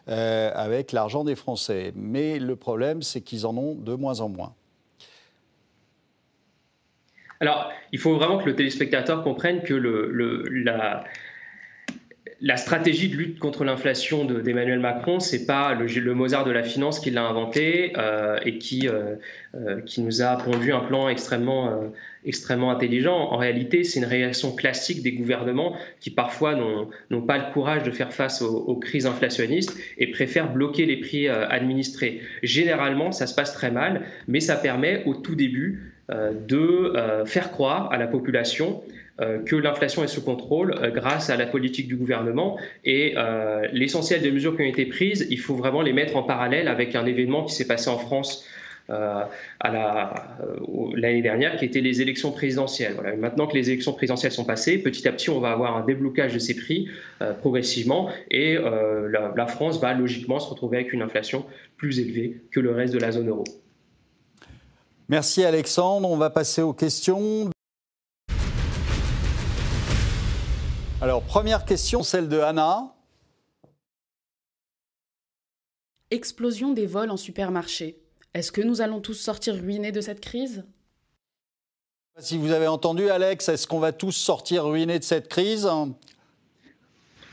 avec 0.07 0.93
l'argent 0.93 1.25
des 1.25 1.37
Français. 1.37 1.93
Mais 1.95 2.39
le 2.39 2.57
problème, 2.57 3.03
c'est 3.03 3.21
qu'ils 3.21 3.47
en 3.47 3.57
ont 3.57 3.75
de 3.75 3.95
moins 3.95 4.21
en 4.21 4.29
moins. 4.29 4.55
Alors, 7.41 7.73
il 7.93 7.99
faut 7.99 8.15
vraiment 8.15 8.39
que 8.39 8.47
le 8.47 8.57
téléspectateur 8.57 9.23
comprenne 9.23 9.63
que 9.63 9.75
la, 12.41 12.57
stratégie 12.57 13.09
de 13.09 13.17
lutte 13.17 13.39
contre 13.39 13.65
l'inflation 13.65 14.25
d'Emmanuel 14.25 14.81
Macron, 14.81 15.21
c'est 15.21 15.47
pas 15.47 15.75
le, 15.75 16.15
Mozart 16.15 16.45
de 16.45 16.51
la 16.51 16.65
finance 16.65 16.99
qui 16.99 17.11
l'a 17.11 17.23
inventé 17.23 17.93
euh, 17.97 18.39
et 18.45 18.59
qui, 18.59 18.89
euh, 18.89 19.15
euh, 19.55 19.81
qui 19.83 20.01
nous 20.03 20.21
a 20.21 20.37
pondu 20.37 20.73
un 20.73 20.81
plan 20.81 21.09
extrêmement, 21.09 21.93
extrêmement 22.25 22.73
intelligent. 22.73 23.17
En 23.17 23.37
réalité, 23.37 23.85
c'est 23.85 24.01
une 24.01 24.07
réaction 24.07 24.53
classique 24.55 25.03
des 25.05 25.13
gouvernements 25.13 25.77
qui 26.01 26.11
parfois 26.11 26.57
n'ont 26.57 27.23
pas 27.23 27.39
le 27.39 27.53
courage 27.53 27.85
de 27.85 27.93
faire 27.93 28.13
face 28.13 28.43
aux, 28.43 28.77
crises 28.77 29.07
inflationnistes 29.07 29.79
et 29.97 30.09
préfèrent 30.09 30.53
bloquer 30.53 30.87
les 30.87 30.97
prix 30.97 31.29
administrés. 31.29 32.21
Généralement, 32.43 33.13
ça 33.13 33.29
se 33.29 33.35
passe 33.37 33.53
très 33.53 33.71
mal, 33.71 34.03
mais 34.27 34.41
ça 34.41 34.57
permet 34.57 35.05
au 35.05 35.15
tout 35.15 35.37
début 35.37 35.95
de 36.11 36.97
euh, 36.97 37.27
faire 37.27 37.51
croire 37.51 37.93
à 37.93 37.99
la 37.99 38.07
population 38.07 38.83
euh, 39.21 39.43
que 39.43 39.57
l'inflation 39.57 40.05
est 40.05 40.09
sous 40.09 40.23
contrôle 40.23 40.75
grâce 40.95 41.29
à 41.29 41.37
la 41.37 41.47
politique 41.47 41.89
du 41.89 41.97
gouvernement. 41.97 42.59
Et 42.85 43.15
l'essentiel 43.73 44.23
des 44.23 44.31
mesures 44.31 44.57
qui 44.57 44.63
ont 44.63 44.67
été 44.67 44.87
prises, 44.87 45.27
il 45.31 45.39
faut 45.39 45.55
vraiment 45.55 45.83
les 45.83 45.93
mettre 45.93 46.17
en 46.17 46.23
parallèle 46.23 46.69
avec 46.69 46.95
un 46.95 47.05
événement 47.05 47.45
qui 47.45 47.55
s'est 47.55 47.67
passé 47.67 47.91
en 47.91 47.99
France 47.99 48.47
l'année 48.89 51.21
dernière, 51.21 51.57
qui 51.57 51.67
était 51.67 51.83
les 51.83 52.01
élections 52.01 52.33
présidentielles. 52.33 52.95
Voilà. 52.95 53.17
Maintenant 53.17 53.47
que 53.47 53.55
les 53.55 53.69
élections 53.69 53.93
présidentielles 53.93 54.33
sont 54.33 54.47
passées, 54.47 54.79
petit 54.79 55.07
à 55.07 55.13
petit, 55.13 55.29
on 55.29 55.41
va 55.41 55.51
avoir 55.51 55.77
un 55.77 55.85
déblocage 55.85 56.33
de 56.33 56.39
ces 56.39 56.57
prix 56.57 56.89
progressivement, 57.41 58.09
et 58.31 58.57
la 58.57 59.47
France 59.47 59.79
va 59.79 59.93
logiquement 59.93 60.39
se 60.39 60.49
retrouver 60.49 60.79
avec 60.79 60.95
une 60.95 61.03
inflation 61.03 61.45
plus 61.77 62.01
élevée 62.01 62.41
que 62.51 62.61
le 62.61 62.71
reste 62.71 62.95
de 62.95 62.99
la 62.99 63.11
zone 63.11 63.29
euro. 63.29 63.45
Merci 65.11 65.43
Alexandre. 65.43 66.09
On 66.11 66.19
va 66.19 66.29
passer 66.29 66.61
aux 66.61 66.75
questions. 66.75 67.51
Alors, 71.01 71.23
première 71.23 71.65
question, 71.65 72.03
celle 72.03 72.29
de 72.29 72.39
Anna. 72.41 72.95
Explosion 76.11 76.75
des 76.75 76.87
vols 76.87 77.11
en 77.11 77.17
supermarché. 77.17 78.03
Est-ce 78.35 78.53
que 78.53 78.61
nous 78.61 78.83
allons 78.83 79.01
tous 79.01 79.15
sortir 79.15 79.55
ruinés 79.55 79.93
de 79.93 80.03
cette 80.03 80.21
crise? 80.21 80.65
Si 82.19 82.37
vous 82.37 82.51
avez 82.51 82.67
entendu, 82.67 83.09
Alex, 83.09 83.49
est-ce 83.49 83.67
qu'on 83.67 83.79
va 83.79 83.93
tous 83.93 84.13
sortir 84.13 84.65
ruinés 84.65 84.99
de 84.99 85.05
cette 85.05 85.29
crise? 85.29 85.73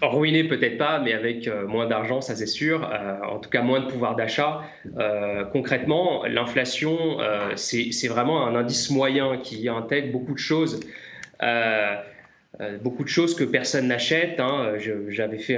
Ruiné 0.07 0.43
peut-être 0.43 0.77
pas, 0.77 0.99
mais 0.99 1.13
avec 1.13 1.47
euh, 1.47 1.67
moins 1.67 1.87
d'argent, 1.87 2.21
ça 2.21 2.35
c'est 2.35 2.45
sûr. 2.45 2.89
Euh, 2.91 3.17
en 3.29 3.39
tout 3.39 3.49
cas, 3.49 3.61
moins 3.61 3.79
de 3.79 3.87
pouvoir 3.87 4.15
d'achat. 4.15 4.61
Euh, 4.97 5.43
concrètement, 5.45 6.25
l'inflation, 6.25 7.17
c'est 7.55 8.07
vraiment 8.07 8.45
un 8.45 8.55
indice 8.55 8.89
moyen 8.89 9.37
qui 9.37 9.69
intègre 9.69 10.11
beaucoup 10.11 10.33
de 10.33 10.39
choses. 10.39 10.79
Euh, 12.61 12.77
beaucoup 12.77 13.03
de 13.03 13.09
choses 13.09 13.35
que 13.35 13.43
personne 13.43 13.87
n'achète. 13.87 14.39
Hein. 14.39 14.75
J'avais 15.09 15.39
fait 15.39 15.57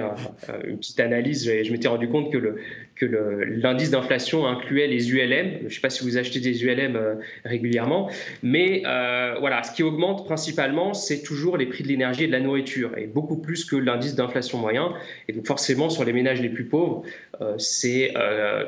une 0.66 0.78
petite 0.78 1.00
analyse, 1.00 1.48
et 1.48 1.64
je 1.64 1.72
m'étais 1.72 1.88
rendu 1.88 2.08
compte 2.10 2.32
que, 2.32 2.56
l'indice 3.02 3.92
d'inflation 3.92 4.48
incluait 4.48 4.88
les 4.88 5.12
ULM. 5.12 5.58
Je 5.60 5.66
ne 5.66 5.70
sais 5.70 5.82
pas 5.82 5.90
si 5.90 6.04
vous 6.04 6.18
achetez 6.18 6.40
des 6.40 6.64
ULM 6.64 6.96
euh, 6.96 7.16
régulièrement, 7.46 8.10
mais 8.42 8.82
euh, 8.88 9.36
voilà, 9.40 9.62
ce 9.62 9.72
qui 9.72 9.84
augmente 9.84 10.26
principalement, 10.26 10.94
c'est 10.96 11.22
toujours 11.22 11.58
les 11.58 11.68
prix 11.68 11.84
de 11.84 11.90
l'énergie 11.90 12.24
et 12.24 12.28
de 12.28 12.32
la 12.32 12.40
nourriture, 12.40 12.98
et 12.98 13.06
beaucoup 13.06 13.38
plus 13.38 13.66
que 13.66 13.76
l'indice 13.76 14.16
d'inflation 14.16 14.58
moyen. 14.58 14.94
Et 15.28 15.34
donc 15.34 15.46
forcément, 15.46 15.90
sur 15.90 16.06
les 16.06 16.14
ménages 16.14 16.42
les 16.42 16.50
plus 16.50 16.66
pauvres, 16.66 17.04
c'est 17.58 18.14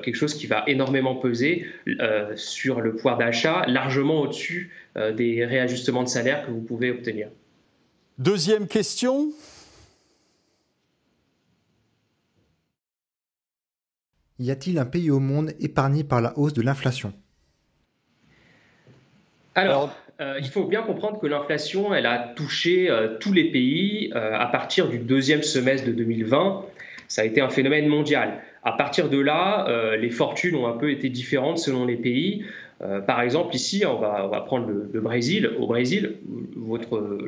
quelque 0.04 0.16
chose 0.16 0.36
qui 0.36 0.46
va 0.46 0.64
énormément 0.68 1.16
peser 1.16 1.66
sur 2.36 2.82
le 2.82 2.96
pouvoir 2.96 3.18
d'achat, 3.18 3.64
largement 3.68 4.22
au-dessus 4.22 4.72
des 5.16 5.46
réajustements 5.46 6.04
de 6.04 6.10
salaire 6.10 6.46
que 6.46 6.52
vous 6.52 6.62
pouvez 6.62 6.92
obtenir. 6.92 7.30
Deuxième 8.20 8.68
question. 8.68 9.30
Y 14.40 14.52
a-t-il 14.52 14.78
un 14.78 14.86
pays 14.86 15.10
au 15.10 15.22
monde 15.22 15.54
épargné 15.62 16.04
par 16.04 16.20
la 16.20 16.38
hausse 16.38 16.52
de 16.52 16.62
l'inflation? 16.62 17.14
Alors, 19.56 19.96
euh, 20.20 20.36
il 20.38 20.50
faut 20.50 20.66
bien 20.66 20.82
comprendre 20.82 21.18
que 21.18 21.28
l'inflation, 21.28 21.94
elle 21.94 22.06
a 22.06 22.18
touché 22.36 22.90
euh, 22.90 23.18
tous 23.22 23.32
les 23.32 23.52
pays 23.52 24.12
euh, 24.14 24.38
à 24.38 24.48
partir 24.48 24.90
du 24.90 25.00
deuxième 25.00 25.42
semestre 25.42 25.88
de 25.88 25.94
2020. 25.94 26.66
Ça 27.08 27.22
a 27.22 27.26
été 27.26 27.40
un 27.40 27.50
phénomène 27.50 27.88
mondial. 27.88 28.42
À 28.64 28.74
partir 28.74 29.10
de 29.10 29.18
là, 29.18 29.96
les 29.96 30.10
fortunes 30.10 30.56
ont 30.56 30.68
un 30.68 30.78
peu 30.78 30.92
été 30.92 31.10
différentes 31.10 31.58
selon 31.58 31.86
les 31.86 31.96
pays. 31.96 32.44
Euh, 32.82 33.02
par 33.02 33.22
exemple, 33.22 33.56
ici, 33.56 33.84
on 33.86 34.00
va, 34.00 34.44
prendre 34.46 34.68
le, 34.68 35.02
Brésil. 35.02 35.52
Au 35.60 35.68
Brésil, 35.68 36.16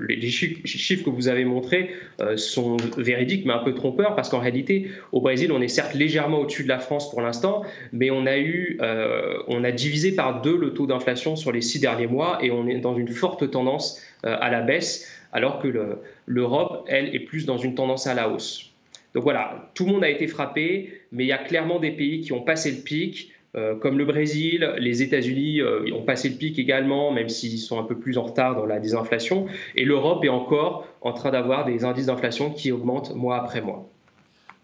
les, 0.07 0.29
chiffres 0.29 1.03
que 1.03 1.09
vous 1.09 1.27
avez 1.27 1.43
montrés 1.43 1.91
euh, 2.21 2.37
sont 2.37 2.77
véridiques, 2.97 3.45
mais 3.45 3.53
un 3.53 3.59
peu 3.59 3.73
trompeurs, 3.73 4.15
parce 4.15 4.29
qu'en 4.29 4.39
réalité, 4.39 4.89
au 5.11 5.19
Brésil, 5.19 5.51
on 5.51 5.61
est 5.61 5.67
certes 5.67 5.93
légèrement 5.93 6.39
au-dessus 6.39 6.63
de 6.63 6.69
la 6.69 6.79
France 6.79 7.09
pour 7.09 7.21
l'instant, 7.21 7.63
mais 7.91 8.11
on 8.11 8.25
a, 8.25 8.37
eu, 8.37 8.77
euh, 8.81 9.37
on 9.47 9.63
a 9.63 9.71
divisé 9.71 10.13
par 10.13 10.41
deux 10.41 10.57
le 10.57 10.73
taux 10.73 10.87
d'inflation 10.87 11.35
sur 11.35 11.51
les 11.51 11.61
six 11.61 11.79
derniers 11.79 12.07
mois, 12.07 12.37
et 12.41 12.51
on 12.51 12.67
est 12.67 12.79
dans 12.79 12.95
une 12.95 13.09
forte 13.09 13.49
tendance 13.51 14.01
à 14.23 14.51
la 14.51 14.61
baisse, 14.61 15.11
alors 15.33 15.59
que 15.59 15.97
l'Europe, 16.27 16.85
elle, 16.87 17.15
est 17.15 17.19
plus 17.19 17.45
dans 17.45 17.57
une 17.57 17.75
tendance 17.75 18.05
à 18.05 18.13
la 18.13 18.29
hausse. 18.29 18.71
Donc 19.13 19.23
voilà, 19.23 19.69
tout 19.73 19.85
le 19.85 19.91
monde 19.91 20.03
a 20.03 20.09
été 20.09 20.27
frappé, 20.27 21.01
mais 21.11 21.25
il 21.25 21.27
y 21.27 21.33
a 21.33 21.37
clairement 21.37 21.79
des 21.79 21.91
pays 21.91 22.21
qui 22.21 22.31
ont 22.33 22.41
passé 22.41 22.71
le 22.71 22.77
pic. 22.77 23.31
Euh, 23.57 23.75
comme 23.75 23.97
le 23.97 24.05
Brésil, 24.05 24.73
les 24.77 25.01
États-Unis 25.01 25.59
euh, 25.59 25.85
ont 25.93 26.03
passé 26.03 26.29
le 26.29 26.35
pic 26.35 26.57
également, 26.57 27.11
même 27.11 27.27
s'ils 27.27 27.59
sont 27.59 27.79
un 27.79 27.83
peu 27.83 27.97
plus 27.97 28.17
en 28.17 28.23
retard 28.23 28.55
dans 28.55 28.65
la 28.65 28.79
désinflation. 28.79 29.47
Et 29.75 29.83
l'Europe 29.83 30.23
est 30.23 30.29
encore 30.29 30.87
en 31.01 31.11
train 31.13 31.31
d'avoir 31.31 31.65
des 31.65 31.83
indices 31.83 32.05
d'inflation 32.05 32.51
qui 32.51 32.71
augmentent 32.71 33.13
mois 33.13 33.37
après 33.37 33.61
mois. 33.61 33.90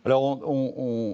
Alors, 0.07 0.39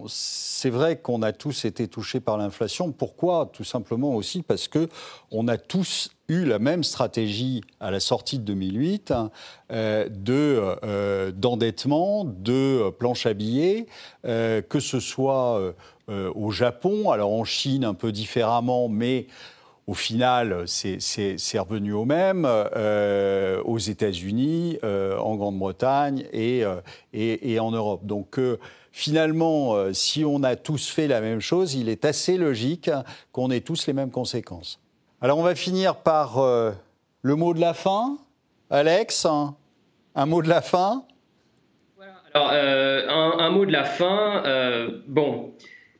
c'est 0.08 0.70
vrai 0.70 0.98
qu'on 0.98 1.24
a 1.24 1.32
tous 1.32 1.66
été 1.66 1.88
touchés 1.88 2.20
par 2.20 2.38
l'inflation. 2.38 2.92
Pourquoi? 2.92 3.50
Tout 3.52 3.64
simplement 3.64 4.16
aussi 4.16 4.44
parce 4.44 4.68
que 4.68 4.88
on 5.32 5.48
a 5.48 5.58
tous 5.58 6.12
eu 6.30 6.46
la 6.46 6.60
même 6.60 6.84
stratégie 6.84 7.62
à 7.80 7.90
la 7.90 8.00
sortie 8.00 8.38
de 8.38 8.44
2008 8.44 9.12
hein, 9.12 9.32
euh, 9.72 10.08
de 10.10 11.32
d'endettement, 11.32 12.24
de 12.24 12.92
planche 12.92 13.26
à 13.26 13.34
billets, 13.34 13.88
que 14.24 14.80
ce 14.80 15.00
soit 15.00 15.74
euh, 16.10 16.30
au 16.36 16.52
Japon, 16.52 17.12
alors 17.12 17.32
en 17.32 17.46
Chine 17.46 17.86
un 17.86 17.94
peu 17.94 18.12
différemment, 18.12 18.90
mais 18.90 19.28
au 19.86 19.94
final, 19.94 20.64
c'est 20.66 21.60
revenu 21.60 21.92
au 21.94 22.06
même, 22.06 22.46
euh, 22.48 23.62
aux 23.64 23.80
États-Unis, 23.80 24.78
euh, 24.84 25.18
en 25.18 25.36
Grande-Bretagne 25.36 26.26
et, 26.32 26.64
et, 27.12 27.60
en 27.60 27.72
Europe. 27.72 28.06
Donc 28.06 28.40
finalement, 28.92 29.94
si 29.94 30.24
on 30.24 30.44
a 30.44 30.56
tous 30.56 30.90
fait 30.90 31.08
la 31.08 31.20
même 31.20 31.42
chose, 31.42 31.76
il 31.76 31.90
est 31.90 32.06
assez 32.06 32.38
logique 32.38 32.90
qu'on 33.32 33.52
ait 33.52 33.62
tous 33.62 33.86
les 33.88 33.94
mêmes 33.94 34.12
conséquences. 34.12 34.80
Alors 35.22 35.38
on 35.38 35.44
va 35.44 35.56
finir 35.56 35.98
par 35.98 36.42
le 37.22 37.36
mot 37.36 37.54
de 37.54 37.60
la 37.60 37.74
fin. 37.74 38.18
Alex, 38.70 39.26
un, 39.26 40.26
mot 40.26 40.42
de 40.42 40.50
la 40.50 40.62
fin? 40.62 41.04
Alors, 42.34 42.50
un, 42.52 43.40
un, 43.40 43.50
mot 43.50 43.66
de 43.66 43.72
la 43.72 43.84
fin. 43.84 44.44
bon. 45.08 45.54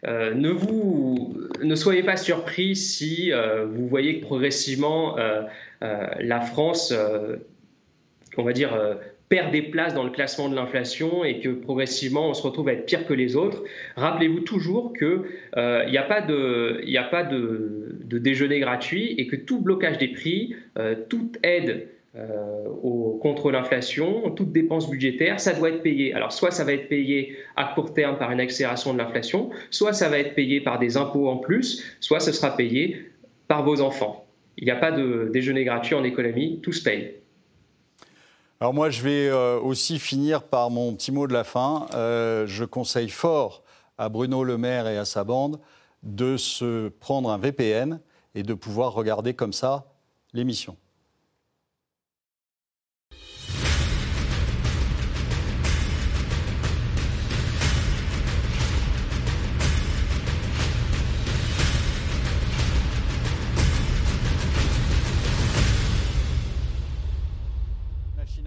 Euh, 0.08 0.34
ne, 0.34 1.76
soyez 1.76 2.04
pas 2.04 2.18
surpris 2.18 2.76
si 2.76 3.32
euh, 3.32 3.66
vous 3.66 3.88
voyez 3.88 4.20
que 4.20 4.26
progressivement 4.26 5.18
euh, 5.18 5.44
la 5.82 6.42
France, 6.42 6.94
on 8.38 8.44
va 8.44 8.54
dire, 8.54 8.78
perd 9.30 9.52
des 9.52 9.62
places 9.62 9.94
dans 9.94 10.04
le 10.04 10.12
classement 10.12 10.50
de 10.50 10.56
l'inflation 10.56 11.24
et 11.24 11.40
que 11.40 11.50
progressivement 11.50 12.30
on 12.30 12.34
se 12.34 12.42
retrouve 12.42 12.70
à 12.70 12.74
être 12.74 12.86
pire 12.86 13.06
que 13.06 13.14
les 13.14 13.36
autres. 13.36 13.64
Rappelez-vous 13.96 14.42
toujours 14.42 14.94
qu'il 14.94 15.24
n'y 15.58 15.98
a 15.98 16.04
pas, 16.04 16.22
de, 16.22 16.88
déjeuner 18.18 18.60
gratuit 18.60 19.14
et 19.18 19.28
que 19.28 19.36
tout 19.36 19.60
blocage 19.60 19.98
des 19.98 20.10
prix, 20.10 20.56
toute 21.10 21.38
aide 21.44 21.88
au, 22.16 23.18
contre 23.22 23.52
l'inflation, 23.52 24.30
toute 24.32 24.52
dépense 24.52 24.90
budgétaire, 24.90 25.40
ça 25.40 25.54
doit 25.54 25.70
être 25.70 25.82
payé. 25.82 26.14
Alors 26.14 26.32
soit 26.32 26.52
ça 26.52 26.64
va 26.64 26.74
être 26.74 26.88
payé 26.88 27.38
à 27.56 27.66
court 27.74 27.94
terme 27.94 28.18
par 28.18 28.32
une 28.32 28.40
accélération 28.40 28.94
de 28.94 29.00
l'inflation, 29.00 29.50
soit 29.72 29.94
ça 29.94 30.10
va 30.10 30.20
être 30.20 30.36
payé 30.36 30.62
par 30.62 30.78
des 30.78 30.96
impôts 30.98 31.28
en 31.28 31.38
plus, 31.38 31.84
soit 32.00 32.20
ce 32.20 32.32
sera 32.32 32.56
payé 32.56 33.10
par 33.48 33.64
vos 33.64 33.82
enfants. 33.82 34.26
Il 34.58 34.66
n'y 34.66 34.72
a 34.72 34.76
pas 34.76 34.92
de 34.92 35.30
déjeuner 35.34 35.64
gratuit 35.64 35.96
en 35.96 36.04
économie, 36.04 36.60
tout 36.62 36.72
se 36.72 36.84
paye. 36.84 37.16
Alors 38.60 38.74
moi, 38.74 38.90
je 38.90 39.02
vais 39.02 39.28
euh, 39.28 39.60
aussi 39.60 40.00
finir 40.00 40.44
par 40.44 40.70
mon 40.70 40.94
petit 40.96 41.12
mot 41.12 41.28
de 41.28 41.34
la 41.34 41.44
fin. 41.44 41.88
Euh, 41.96 42.48
je 42.48 42.64
conseille 42.64 43.10
fort 43.10 43.64
à 43.98 44.10
Bruno 44.10 44.44
Le 44.44 44.58
Maire 44.58 44.88
et 44.88 44.98
à 44.98 45.06
sa 45.06 45.24
bande 45.24 45.60
de 46.04 46.38
se 46.38 46.88
prendre 46.88 47.30
un 47.30 47.38
VPN 47.38 48.00
et 48.36 48.44
de 48.44 48.54
pouvoir 48.54 48.94
regarder 48.94 49.34
comme 49.34 49.54
ça 49.54 49.92
l'émission. 50.34 50.78